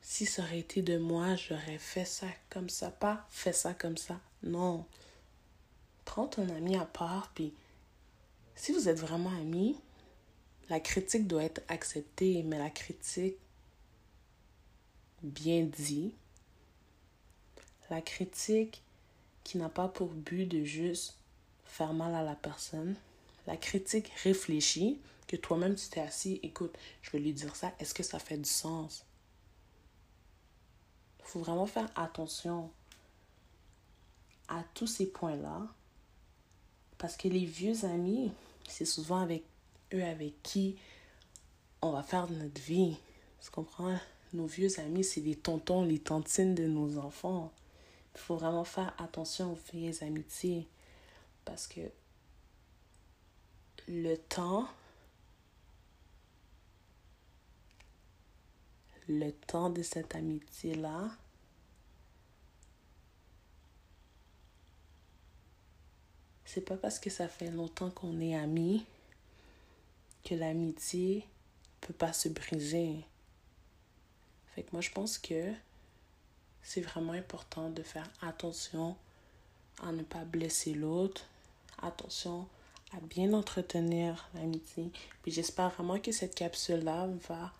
[0.00, 2.90] si ça aurait été de moi, j'aurais fait ça comme ça.
[2.90, 4.20] Pas fait ça comme ça.
[4.42, 4.86] Non.
[6.04, 7.52] Prends ton ami à part, puis
[8.54, 9.76] si vous êtes vraiment amis,
[10.68, 13.36] la critique doit être acceptée, mais la critique
[15.22, 16.14] bien dit,
[17.90, 18.82] la critique
[19.44, 21.15] qui n'a pas pour but de juste
[21.76, 22.96] faire mal à la personne,
[23.46, 24.98] la critique réfléchie,
[25.28, 28.38] que toi-même tu t'es assis, écoute, je vais lui dire ça, est-ce que ça fait
[28.38, 29.04] du sens?
[31.20, 32.70] Il faut vraiment faire attention
[34.48, 35.66] à tous ces points-là.
[36.96, 38.32] Parce que les vieux amis,
[38.66, 39.44] c'est souvent avec
[39.92, 40.76] eux avec qui
[41.82, 42.96] on va faire notre vie.
[43.42, 43.98] Tu comprends?
[44.32, 47.52] Nos vieux amis, c'est les tontons, les tantines de nos enfants.
[48.14, 50.66] Il faut vraiment faire attention aux vieilles amitiés.
[51.46, 51.80] Parce que
[53.88, 54.68] le temps
[59.08, 61.10] le temps de cette amitié-là.
[66.44, 68.84] C'est pas parce que ça fait longtemps qu'on est amis
[70.24, 71.26] que l'amitié
[71.80, 73.04] peut pas se briser.
[74.54, 75.52] Fait que moi, je pense que
[76.62, 78.96] c'est vraiment important de faire attention
[79.82, 81.26] à ne pas blesser l'autre.
[81.82, 82.46] Attention
[82.92, 84.90] à bien entretenir l'amitié.
[85.22, 87.52] Puis j'espère vraiment que cette capsule-là va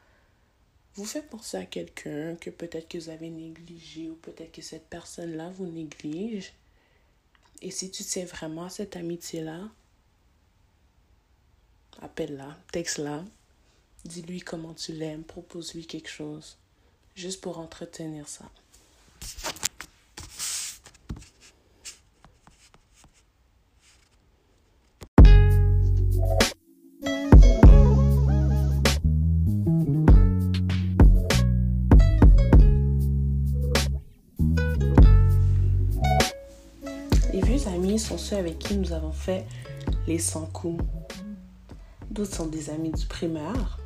[0.94, 4.88] vous fait penser à quelqu'un que peut-être que vous avez négligé ou peut-être que cette
[4.88, 6.54] personne-là vous néglige.
[7.60, 9.68] Et si tu tiens vraiment cette amitié-là,
[12.00, 13.24] appelle-la, texte-la,
[14.04, 16.56] dis-lui comment tu l'aimes, propose-lui quelque chose,
[17.14, 18.50] juste pour entretenir ça.
[38.36, 39.46] Avec qui nous avons fait
[40.06, 40.84] les 100 coups.
[42.10, 43.78] D'autres sont des amis du primaire,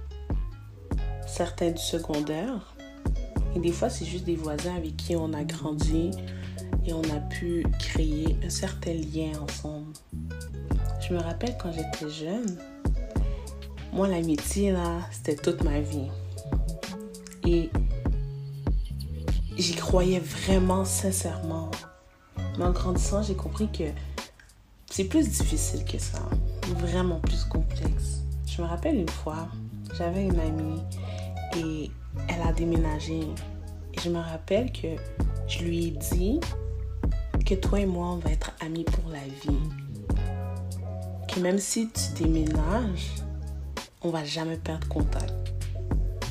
[1.27, 2.75] certains du secondaire,
[3.57, 6.11] et des fois c'est juste des voisins avec qui on a grandi
[6.87, 9.93] et on a pu créer un certain lien ensemble.
[11.01, 12.57] Je me rappelle quand j'étais jeune,
[13.93, 16.09] moi l'amitié là, c'était toute ma vie.
[17.47, 17.71] Et
[19.57, 21.71] j'y croyais vraiment sincèrement.
[22.59, 23.85] Mais en grandissant, j'ai compris que
[24.91, 26.19] c'est plus difficile que ça.
[26.79, 28.23] Vraiment plus complexe.
[28.47, 29.49] Je me rappelle une fois,
[29.97, 30.83] j'avais une amie
[31.57, 31.91] et
[32.29, 33.21] elle a déménagé.
[33.95, 34.89] Et je me rappelle que
[35.47, 36.41] je lui ai dit
[37.47, 39.59] que toi et moi, on va être amis pour la vie.
[41.29, 43.13] Que même si tu déménages,
[44.03, 45.33] on va jamais perdre contact.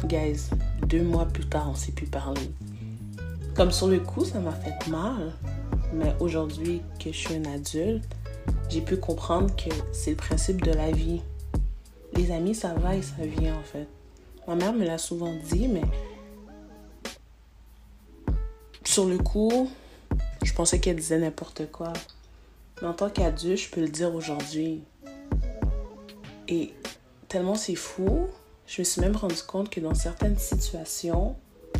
[0.05, 0.49] Guys,
[0.87, 2.51] deux mois plus tard, on s'est plus parler.
[3.55, 5.33] Comme sur le coup, ça m'a fait mal.
[5.93, 8.15] Mais aujourd'hui que je suis un adulte,
[8.69, 11.21] j'ai pu comprendre que c'est le principe de la vie.
[12.13, 13.87] Les amis, ça va et ça vient en fait.
[14.47, 15.81] Ma mère me l'a souvent dit, mais
[18.83, 19.69] sur le coup,
[20.43, 21.93] je pensais qu'elle disait n'importe quoi.
[22.81, 24.83] Mais en tant qu'adulte, je peux le dire aujourd'hui.
[26.47, 26.73] Et
[27.27, 28.27] tellement c'est fou,
[28.65, 31.35] je me suis même rendu compte que dans certaines situations,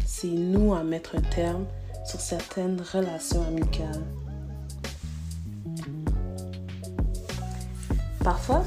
[0.05, 1.65] c'est nous à mettre un terme
[2.05, 4.03] sur certaines relations amicales.
[8.23, 8.63] Parfois,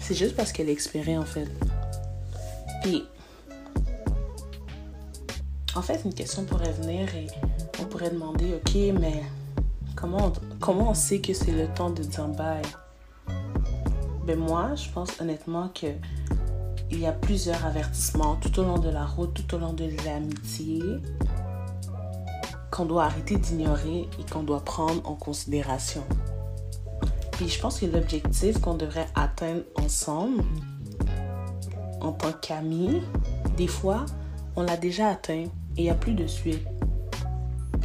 [0.00, 1.48] c'est juste parce qu'elle expirée en fait.
[2.82, 3.04] Puis,
[5.74, 7.26] en fait, une question pourrait venir et
[7.80, 9.22] on pourrait demander, ok, mais
[9.96, 12.62] comment on, comment on sait que c'est le temps de dire bye?
[14.26, 15.88] Ben moi, je pense honnêtement que
[16.90, 19.88] il y a plusieurs avertissements tout au long de la route, tout au long de
[20.04, 20.82] l'amitié,
[22.70, 26.04] qu'on doit arrêter d'ignorer et qu'on doit prendre en considération.
[27.36, 30.44] Puis je pense que l'objectif qu'on devrait atteindre ensemble,
[32.00, 33.02] en tant qu'amis,
[33.56, 34.06] des fois,
[34.56, 36.66] on l'a déjà atteint et il n'y a plus de suite.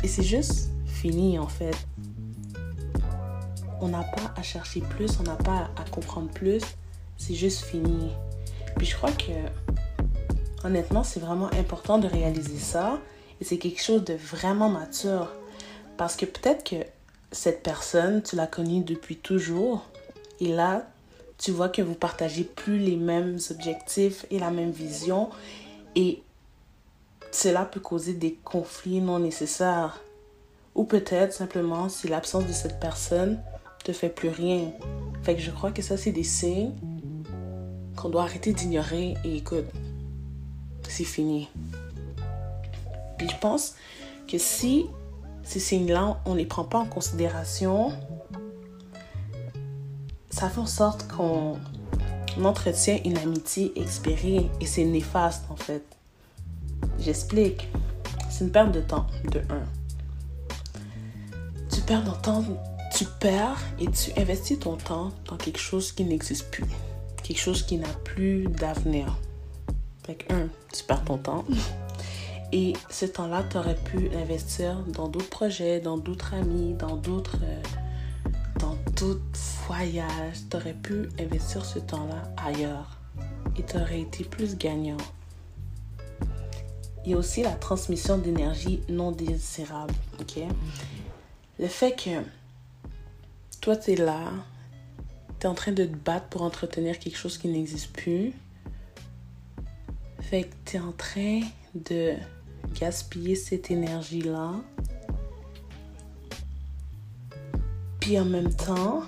[0.03, 1.75] Et c'est juste fini en fait.
[3.81, 6.61] On n'a pas à chercher plus, on n'a pas à comprendre plus,
[7.17, 8.11] c'est juste fini.
[8.77, 9.31] Puis je crois que,
[10.63, 12.99] honnêtement, c'est vraiment important de réaliser ça.
[13.41, 15.29] Et c'est quelque chose de vraiment mature.
[15.97, 16.75] Parce que peut-être que
[17.31, 19.85] cette personne, tu l'as connue depuis toujours.
[20.39, 20.87] Et là,
[21.37, 25.29] tu vois que vous partagez plus les mêmes objectifs et la même vision.
[25.95, 26.21] Et
[27.31, 30.01] cela peut causer des conflits non nécessaires.
[30.75, 33.39] Ou peut-être simplement si l'absence de cette personne
[33.83, 34.71] te fait plus rien.
[35.23, 36.73] Fait que je crois que ça, c'est des signes
[37.95, 39.65] qu'on doit arrêter d'ignorer et écoute,
[40.87, 41.49] c'est fini.
[43.17, 43.75] Puis je pense
[44.27, 44.85] que si
[45.49, 47.91] ces signes-là, on ne les prend pas en considération,
[50.29, 51.57] ça fait en sorte qu'on
[52.43, 55.83] entretient une amitié expirée et c'est néfaste en fait.
[56.99, 57.67] J'explique.
[58.29, 59.65] C'est une perte de temps, de un.
[61.73, 62.43] Tu perds ton temps,
[62.95, 66.65] tu perds et tu investis ton temps dans quelque chose qui n'existe plus
[67.29, 69.15] quelque chose qui n'a plus d'avenir.
[70.03, 71.45] Fait que, un, tu perds ton temps.
[72.51, 77.37] Et ce temps-là, tu aurais pu l'investir dans d'autres projets, dans d'autres amis, dans d'autres
[77.43, 77.61] euh,
[79.67, 80.37] voyages.
[80.49, 82.97] Tu aurais pu investir ce temps-là ailleurs.
[83.57, 84.97] Et tu aurais été plus gagnant.
[87.05, 89.93] Il y a aussi la transmission d'énergie non désirable.
[90.19, 90.41] OK?
[91.59, 92.23] Le fait que
[93.61, 94.31] toi, tu es là,
[95.39, 98.33] tu es en train de te battre pour entretenir quelque chose qui n'existe plus.
[100.19, 101.41] Fait que tu es en train
[101.75, 102.13] de
[102.73, 104.53] gaspiller cette énergie-là.
[107.99, 109.03] Puis en même temps,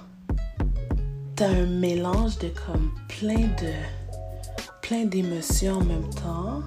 [1.36, 3.74] tu as un mélange de comme plein de
[4.82, 6.62] plein d'émotions en même temps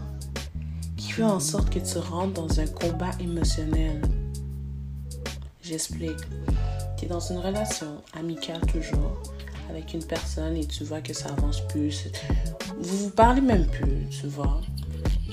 [0.96, 4.00] qui fait en sorte que tu rentres dans un combat émotionnel.
[5.62, 6.20] J'explique.
[6.96, 9.22] Tu es dans une relation amicale toujours
[9.68, 12.08] avec une personne et tu vois que ça avance plus.
[12.78, 14.60] Vous vous parlez même plus, tu vois.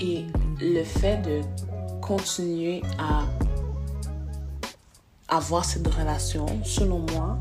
[0.00, 0.24] Et
[0.60, 1.40] le fait de
[2.00, 3.24] continuer à
[5.28, 7.38] avoir cette relation, selon moi,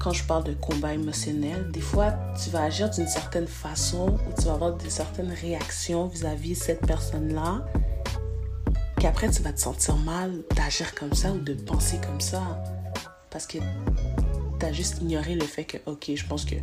[0.00, 4.40] quand je parle de combat émotionnel, des fois, tu vas agir d'une certaine façon ou
[4.40, 7.66] tu vas avoir des certaines réactions vis-à-vis de cette personne-là,
[8.98, 12.62] qu'après, tu vas te sentir mal d'agir comme ça ou de penser comme ça.
[13.30, 13.58] Parce que
[14.58, 16.56] t'as juste ignoré le fait que, ok, je pense que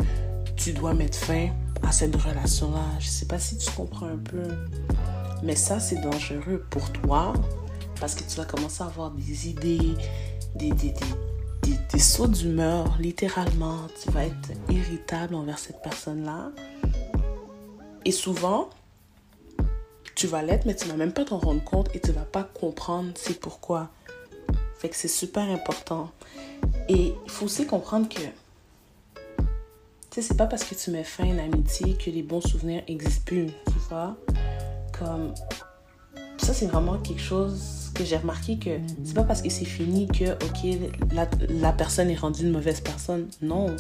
[0.55, 1.49] tu dois mettre fin
[1.87, 2.83] à cette relation-là.
[2.99, 4.43] Je sais pas si tu comprends un peu.
[5.43, 7.33] Mais ça, c'est dangereux pour toi
[7.99, 9.95] parce que tu vas commencer à avoir des idées,
[10.55, 10.93] des, des,
[11.63, 13.87] des, des, sauts d'humeur, littéralement.
[14.03, 16.51] Tu vas être irritable envers cette personne-là.
[18.03, 18.69] Et souvent,
[20.15, 22.43] tu vas l'être, mais tu vas même pas t'en rendre compte et tu vas pas
[22.43, 23.89] comprendre c'est pourquoi.
[24.77, 26.11] Fait que c'est super important.
[26.89, 28.21] Et il faut aussi comprendre que,
[30.21, 33.23] c'est pas parce que tu mets fin à une amitié que les bons souvenirs n'existent
[33.25, 34.15] plus, tu vois.
[34.97, 35.33] Comme,
[36.37, 40.07] ça, c'est vraiment quelque chose que j'ai remarqué que c'est pas parce que c'est fini
[40.07, 43.27] que, ok, la, la, personne est rendue une mauvaise personne.
[43.41, 43.75] Non.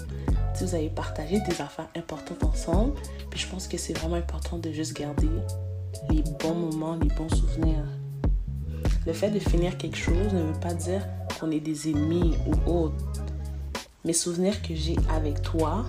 [0.57, 2.93] Tu vous avez partagé des affaires importantes ensemble.
[3.29, 5.29] Puis je pense que c'est vraiment important de juste garder
[6.09, 7.85] les bons moments, les bons souvenirs.
[9.05, 11.01] Le fait de finir quelque chose ne veut pas dire
[11.39, 12.95] qu'on est des ennemis ou autre.
[14.03, 15.85] Mes souvenirs que j'ai avec toi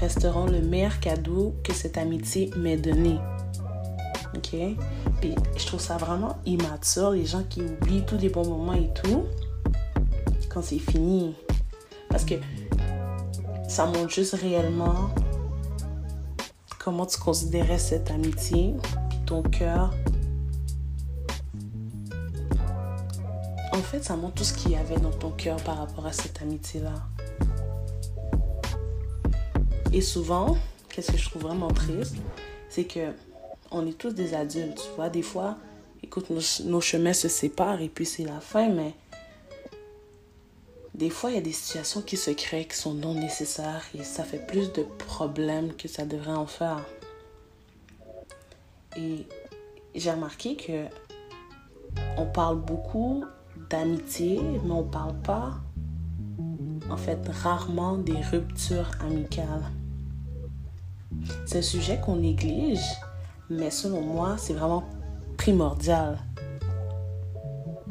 [0.00, 3.18] resteront le meilleur cadeau que cette amitié m'ait donné.
[4.34, 4.56] Ok?
[5.20, 8.90] Puis je trouve ça vraiment immature, les gens qui oublient tous les bons moments et
[8.94, 9.24] tout,
[10.48, 11.34] quand c'est fini.
[12.08, 12.34] Parce que
[13.68, 15.10] ça montre juste réellement
[16.78, 18.74] comment tu considérais cette amitié,
[19.24, 19.92] ton cœur
[23.72, 26.12] En fait, ça montre tout ce qu'il y avait dans ton cœur par rapport à
[26.12, 26.92] cette amitié-là.
[29.92, 30.56] Et souvent,
[30.88, 32.16] qu'est-ce que je trouve vraiment triste,
[32.68, 33.12] c'est que
[33.70, 35.08] on est tous des adultes, tu vois.
[35.08, 35.56] Des fois,
[36.02, 36.26] écoute,
[36.64, 38.94] nos, chemins se séparent et puis c'est la fin, mais
[40.94, 44.02] des fois, il y a des situations qui se créent qui sont non nécessaires et
[44.02, 46.84] ça fait plus de problèmes que ça devrait en faire.
[48.96, 49.26] Et
[49.94, 50.84] j'ai remarqué que
[52.18, 53.24] on parle beaucoup
[53.70, 55.54] d'amitié, mais on parle pas,
[56.90, 59.64] en fait, rarement des ruptures amicales.
[61.46, 62.84] C'est un sujet qu'on néglige,
[63.50, 64.84] mais selon moi, c'est vraiment
[65.36, 66.18] primordial.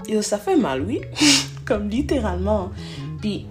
[0.08, 1.02] Et ça fait mal, oui,
[1.66, 2.72] comme littéralement.
[3.20, 3.48] Puis,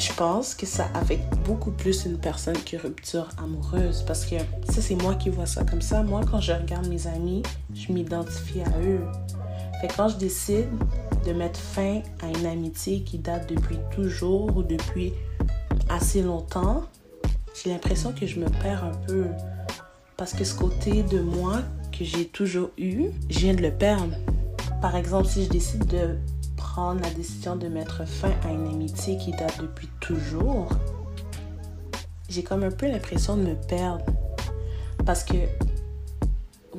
[0.00, 4.36] je pense que ça affecte beaucoup plus une personne que rupture amoureuse parce que
[4.70, 6.02] ça, c'est moi qui vois ça comme ça.
[6.02, 7.42] Moi, quand je regarde mes amis,
[7.74, 9.00] je m'identifie à eux.
[9.80, 10.68] Fait quand je décide
[11.26, 15.12] de mettre fin à une amitié qui date depuis toujours ou depuis
[15.90, 16.84] assez longtemps,
[17.62, 19.26] j'ai l'impression que je me perds un peu.
[20.16, 21.60] Parce que ce côté de moi
[21.92, 24.14] que j'ai toujours eu, je viens de le perdre.
[24.80, 26.16] Par exemple, si je décide de
[26.56, 30.68] prendre la décision de mettre fin à une amitié qui date depuis toujours,
[32.28, 34.04] j'ai comme un peu l'impression de me perdre.
[35.04, 35.36] Parce que,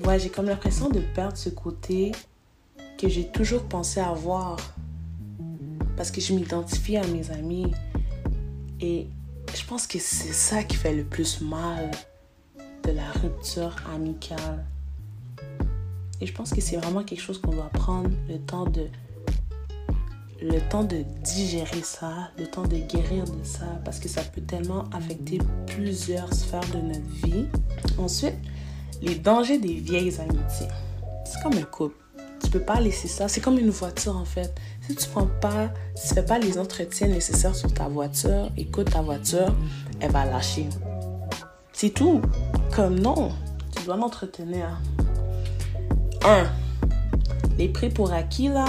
[0.06, 2.12] ouais, j'ai comme l'impression de perdre ce côté
[2.98, 4.58] que j'ai toujours pensé avoir.
[5.98, 7.72] Parce que je m'identifie à mes amis.
[8.80, 9.08] Et
[9.62, 11.92] je pense que c'est ça qui fait le plus mal
[12.84, 14.66] de la rupture amicale.
[16.20, 18.88] Et je pense que c'est vraiment quelque chose qu'on doit prendre le temps de
[20.42, 24.42] le temps de digérer ça, le temps de guérir de ça, parce que ça peut
[24.42, 25.38] tellement affecter
[25.68, 27.46] plusieurs sphères de notre vie.
[28.00, 28.34] Ensuite,
[29.04, 30.70] les dangers des vieilles amitiés.
[31.24, 31.96] C'est comme un couple
[32.42, 33.28] tu peux pas laisser ça.
[33.28, 34.54] C'est comme une voiture en fait.
[34.88, 38.92] Si tu prends pas, si tu fais pas les entretiens nécessaires sur ta voiture, écoute
[38.92, 39.54] ta voiture,
[40.00, 40.68] elle va lâcher.
[41.74, 42.22] C'est tout.
[42.76, 43.32] Comme non,
[43.76, 44.80] tu dois l'entretenir.
[46.24, 46.48] Un,
[47.58, 48.66] les prix pour acquis là,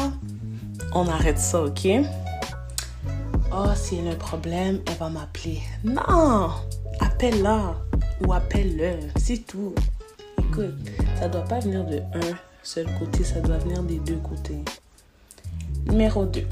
[0.94, 1.88] on arrête ça, ok?
[3.54, 5.60] Oh, si elle a un problème, elle va m'appeler.
[5.84, 6.50] Non!
[7.00, 7.74] Appelle-la
[8.26, 8.98] ou appelle-le.
[9.16, 9.74] C'est tout.
[10.38, 10.74] Écoute,
[11.18, 14.58] ça doit pas venir de un seul côté, ça doit venir des deux côtés.
[15.86, 16.44] Numéro 2.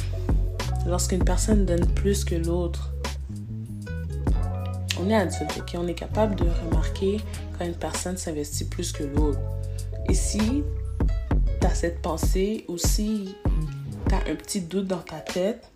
[0.86, 2.92] Lorsqu'une personne donne plus que l'autre,
[5.00, 5.76] on est adulte, ok?
[5.76, 7.20] On est capable de remarquer
[7.58, 9.38] quand une personne s'investit plus que l'autre.
[10.08, 10.64] Et si
[11.60, 13.34] tu as cette pensée ou si
[14.08, 15.70] tu as un petit doute dans ta tête,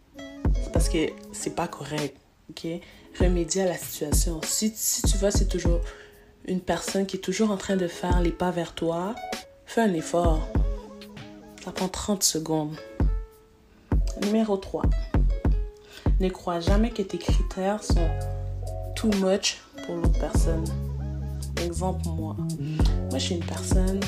[0.72, 2.16] parce que c'est pas correct,
[2.50, 2.66] ok?
[3.20, 4.40] Remédier à la situation.
[4.42, 5.80] Si, si tu vois, c'est toujours
[6.46, 9.14] une personne qui est toujours en train de faire les pas vers toi,
[9.66, 10.40] Fais un effort.
[11.64, 12.76] Ça prend 30 secondes.
[14.22, 14.82] Numéro 3.
[16.20, 18.08] Ne crois jamais que tes critères sont
[18.94, 20.64] too much pour l'autre personne.
[21.64, 22.36] Exemple, moi.
[22.38, 24.00] Moi, je suis une personne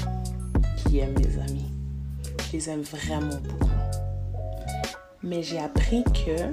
[0.77, 1.73] qui aime mes amis.
[2.47, 3.71] Je les aime vraiment beaucoup.
[5.23, 6.51] Mais j'ai appris que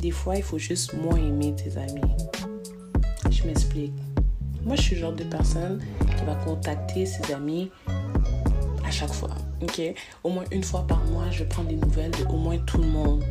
[0.00, 2.00] des fois, il faut juste moins aimer tes amis.
[3.30, 3.92] Je m'explique.
[4.64, 7.70] Moi, je suis le genre de personne qui va contacter ses amis
[8.96, 9.30] chaque fois.
[9.62, 9.80] Ok?
[10.24, 12.88] Au moins une fois par mois, je prends des nouvelles de au moins tout le
[12.88, 13.22] monde.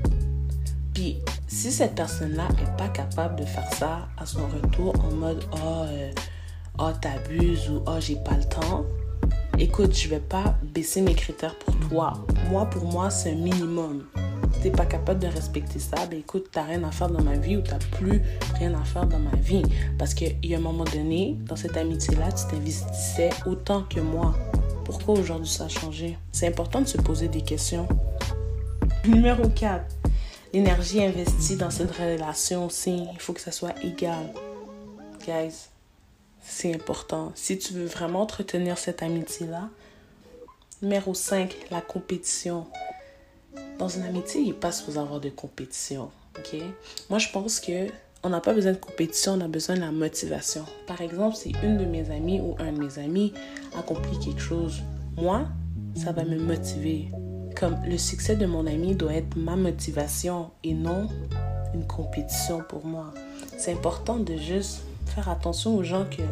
[0.93, 5.43] Puis, si cette personne-là est pas capable de faire ça à son retour en mode
[5.53, 6.11] oh, euh,
[6.78, 8.86] oh t'abuses ou oh j'ai pas le temps,
[9.57, 12.13] écoute, je vais pas baisser mes critères pour toi.
[12.51, 14.05] Moi, pour moi, c'est un minimum.
[14.53, 17.38] Si t'es pas capable de respecter ça, ben écoute, t'as rien à faire dans ma
[17.38, 18.22] vie ou t'as plus
[18.59, 19.63] rien à faire dans ma vie.
[19.97, 24.36] Parce qu'il y a un moment donné, dans cette amitié-là, tu t'investissais autant que moi.
[24.86, 26.18] Pourquoi aujourd'hui ça a changé?
[26.32, 27.88] C'est important de se poser des questions.
[29.04, 29.84] Numéro 4.
[30.54, 34.32] L'énergie investie dans cette relation aussi, il faut que ça soit égal.
[35.26, 35.70] Guys,
[36.42, 37.32] c'est important.
[37.34, 39.70] Si tu veux vraiment entretenir cette amitié-là.
[40.84, 42.68] Numéro 5, la compétition.
[43.80, 46.12] Dans une amitié, il passe pas avoir de compétition.
[47.10, 47.88] Moi, je pense que
[48.26, 50.65] on n'a pas besoin de compétition, on a besoin de la motivation.
[50.88, 53.32] Par exemple, si une de mes amies ou un de mes amis
[53.78, 54.82] accomplit quelque chose,
[55.15, 55.43] moi,
[55.93, 57.11] ça va me motiver.
[57.55, 61.07] Comme le succès de mon ami doit être ma motivation et non
[61.76, 63.13] une compétition pour moi.
[63.59, 66.23] C'est important de juste faire attention aux gens que,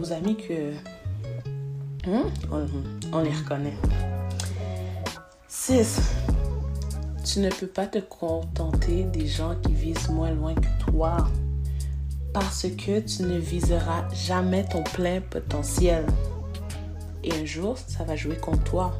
[0.00, 0.70] aux amis que,
[2.08, 2.66] hmm, on,
[3.12, 3.74] on les reconnaît.
[5.48, 6.00] 6.
[7.24, 11.16] Tu ne peux pas te contenter des gens qui visent moins loin que toi
[12.32, 16.04] parce que tu ne viseras jamais ton plein potentiel.
[17.22, 18.98] Et un jour, ça va jouer contre toi.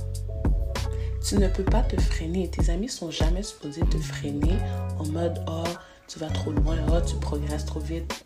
[1.26, 2.48] Tu ne peux pas te freiner.
[2.48, 4.56] Tes amis sont jamais supposés te freiner
[4.98, 5.64] en mode oh,
[6.06, 8.24] tu vas trop loin, oh, tu progresses trop vite.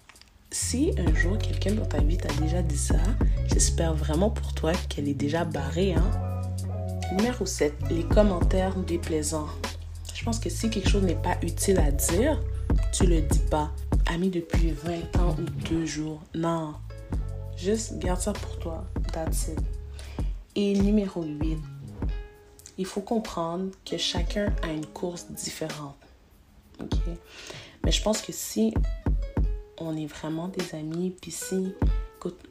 [0.51, 3.01] si un jour quelqu'un dans ta vie t'a déjà dit ça,
[3.47, 5.95] j'espère vraiment pour toi qu'elle est déjà barrée.
[5.95, 6.11] Hein?
[7.17, 9.49] Numéro 7, les commentaires déplaisants.
[10.17, 12.41] Je pense que si quelque chose n'est pas utile à dire,
[12.93, 13.71] tu le dis pas.
[14.07, 16.23] Ami depuis 20 ans ou deux jours.
[16.35, 16.75] Non.
[17.57, 18.85] Juste garde ça pour toi.
[19.13, 19.61] That's it.
[20.55, 21.59] Et numéro 8,
[22.79, 25.97] il faut comprendre que chacun a une course différente.
[26.81, 26.97] OK?
[27.85, 28.73] Mais je pense que si
[29.79, 31.75] on est vraiment des amis, puis si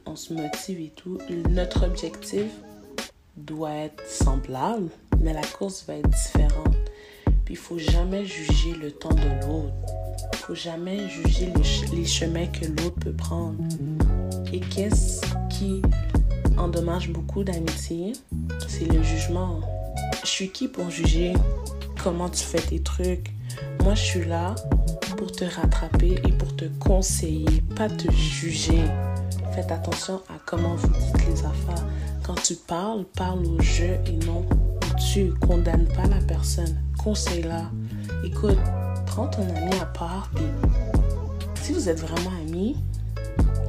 [0.05, 1.18] on se motive et tout,
[1.49, 2.45] notre objectif
[3.36, 4.89] doit être semblable,
[5.20, 6.64] mais la course va être différente.
[7.46, 9.74] Puis il faut jamais juger le temps de l'autre.
[10.34, 11.54] Il faut jamais juger
[11.93, 13.64] les, chemins que l'autre peut prendre.
[14.52, 15.82] Et qu'est-ce qui
[16.58, 18.14] endommage beaucoup d'amitié?
[18.68, 19.62] C'est le jugement.
[20.24, 21.34] Je suis qui pour juger
[22.04, 23.32] comment tu fais tes trucs?
[23.84, 24.56] Moi, je suis là
[25.18, 28.84] pour te rattraper et pour te conseiller, pas te juger.
[29.54, 31.86] Faites attention à comment vous dites les affaires.
[32.24, 34.46] Quand tu parles, parle au jeu et non
[35.16, 36.76] tu condamnes pas la personne.
[37.01, 37.72] Conseille-la.
[38.26, 38.57] Écoute,
[39.05, 40.30] prends ton ami à part.
[40.36, 40.43] Puis,
[41.61, 42.76] si vous êtes vraiment amis,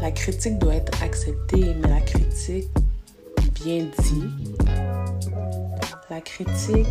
[0.01, 2.69] la critique doit être acceptée, mais la critique
[3.63, 4.55] bien dit,
[6.11, 6.89] la critique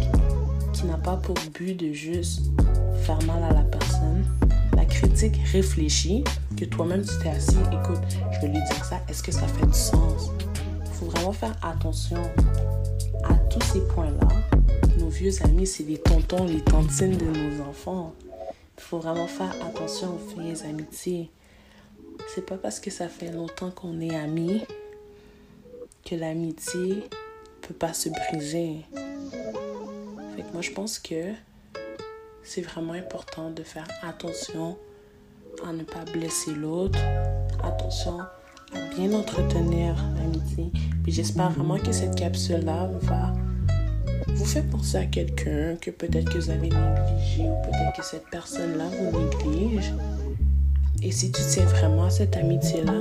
[0.72, 2.44] qui n'a pas pour but de juste
[3.02, 4.24] faire mal à la personne,
[4.74, 6.24] la critique réfléchie,
[6.56, 8.00] que toi-même tu t'es assis, écoute,
[8.32, 10.32] je vais lui dire ça, est-ce que ça fait du sens?
[10.86, 12.22] Il faut vraiment faire attention
[13.56, 14.28] tous ces points-là.
[15.00, 18.14] Nos vieux amis, c'est les tontons, les tantines de nos enfants.
[18.78, 21.32] Il faut vraiment faire attention aux vieilles amitiés.
[22.34, 24.62] C'est pas parce que ça fait longtemps qu'on est amis
[26.04, 27.04] que l'amitié
[27.62, 28.82] peut pas se briser.
[30.36, 31.32] Fait moi, je pense que
[32.44, 34.78] c'est vraiment important de faire attention
[35.66, 37.00] à ne pas blesser l'autre,
[37.64, 40.72] attention à bien entretenir l'amitié.
[41.04, 43.34] Puis j'espère vraiment que cette capsule-là va
[44.36, 48.30] vous faire penser à quelqu'un que peut-être que vous avez négligé ou peut-être que cette
[48.30, 49.94] personne-là vous néglige.
[51.02, 52.94] Et si tu tiens vraiment à cette amitié-là,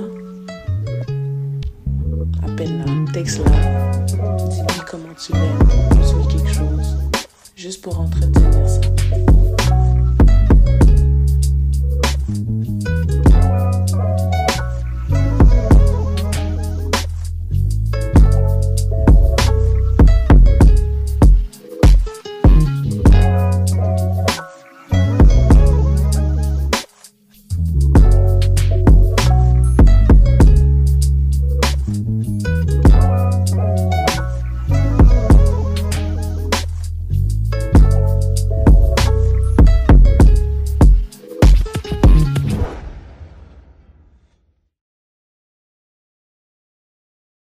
[2.43, 3.91] appelle-la, texte-la,
[4.49, 6.97] dis-lui comment tu l'aimes, dis-lui quelque chose,
[7.55, 9.44] juste pour entretenir ça.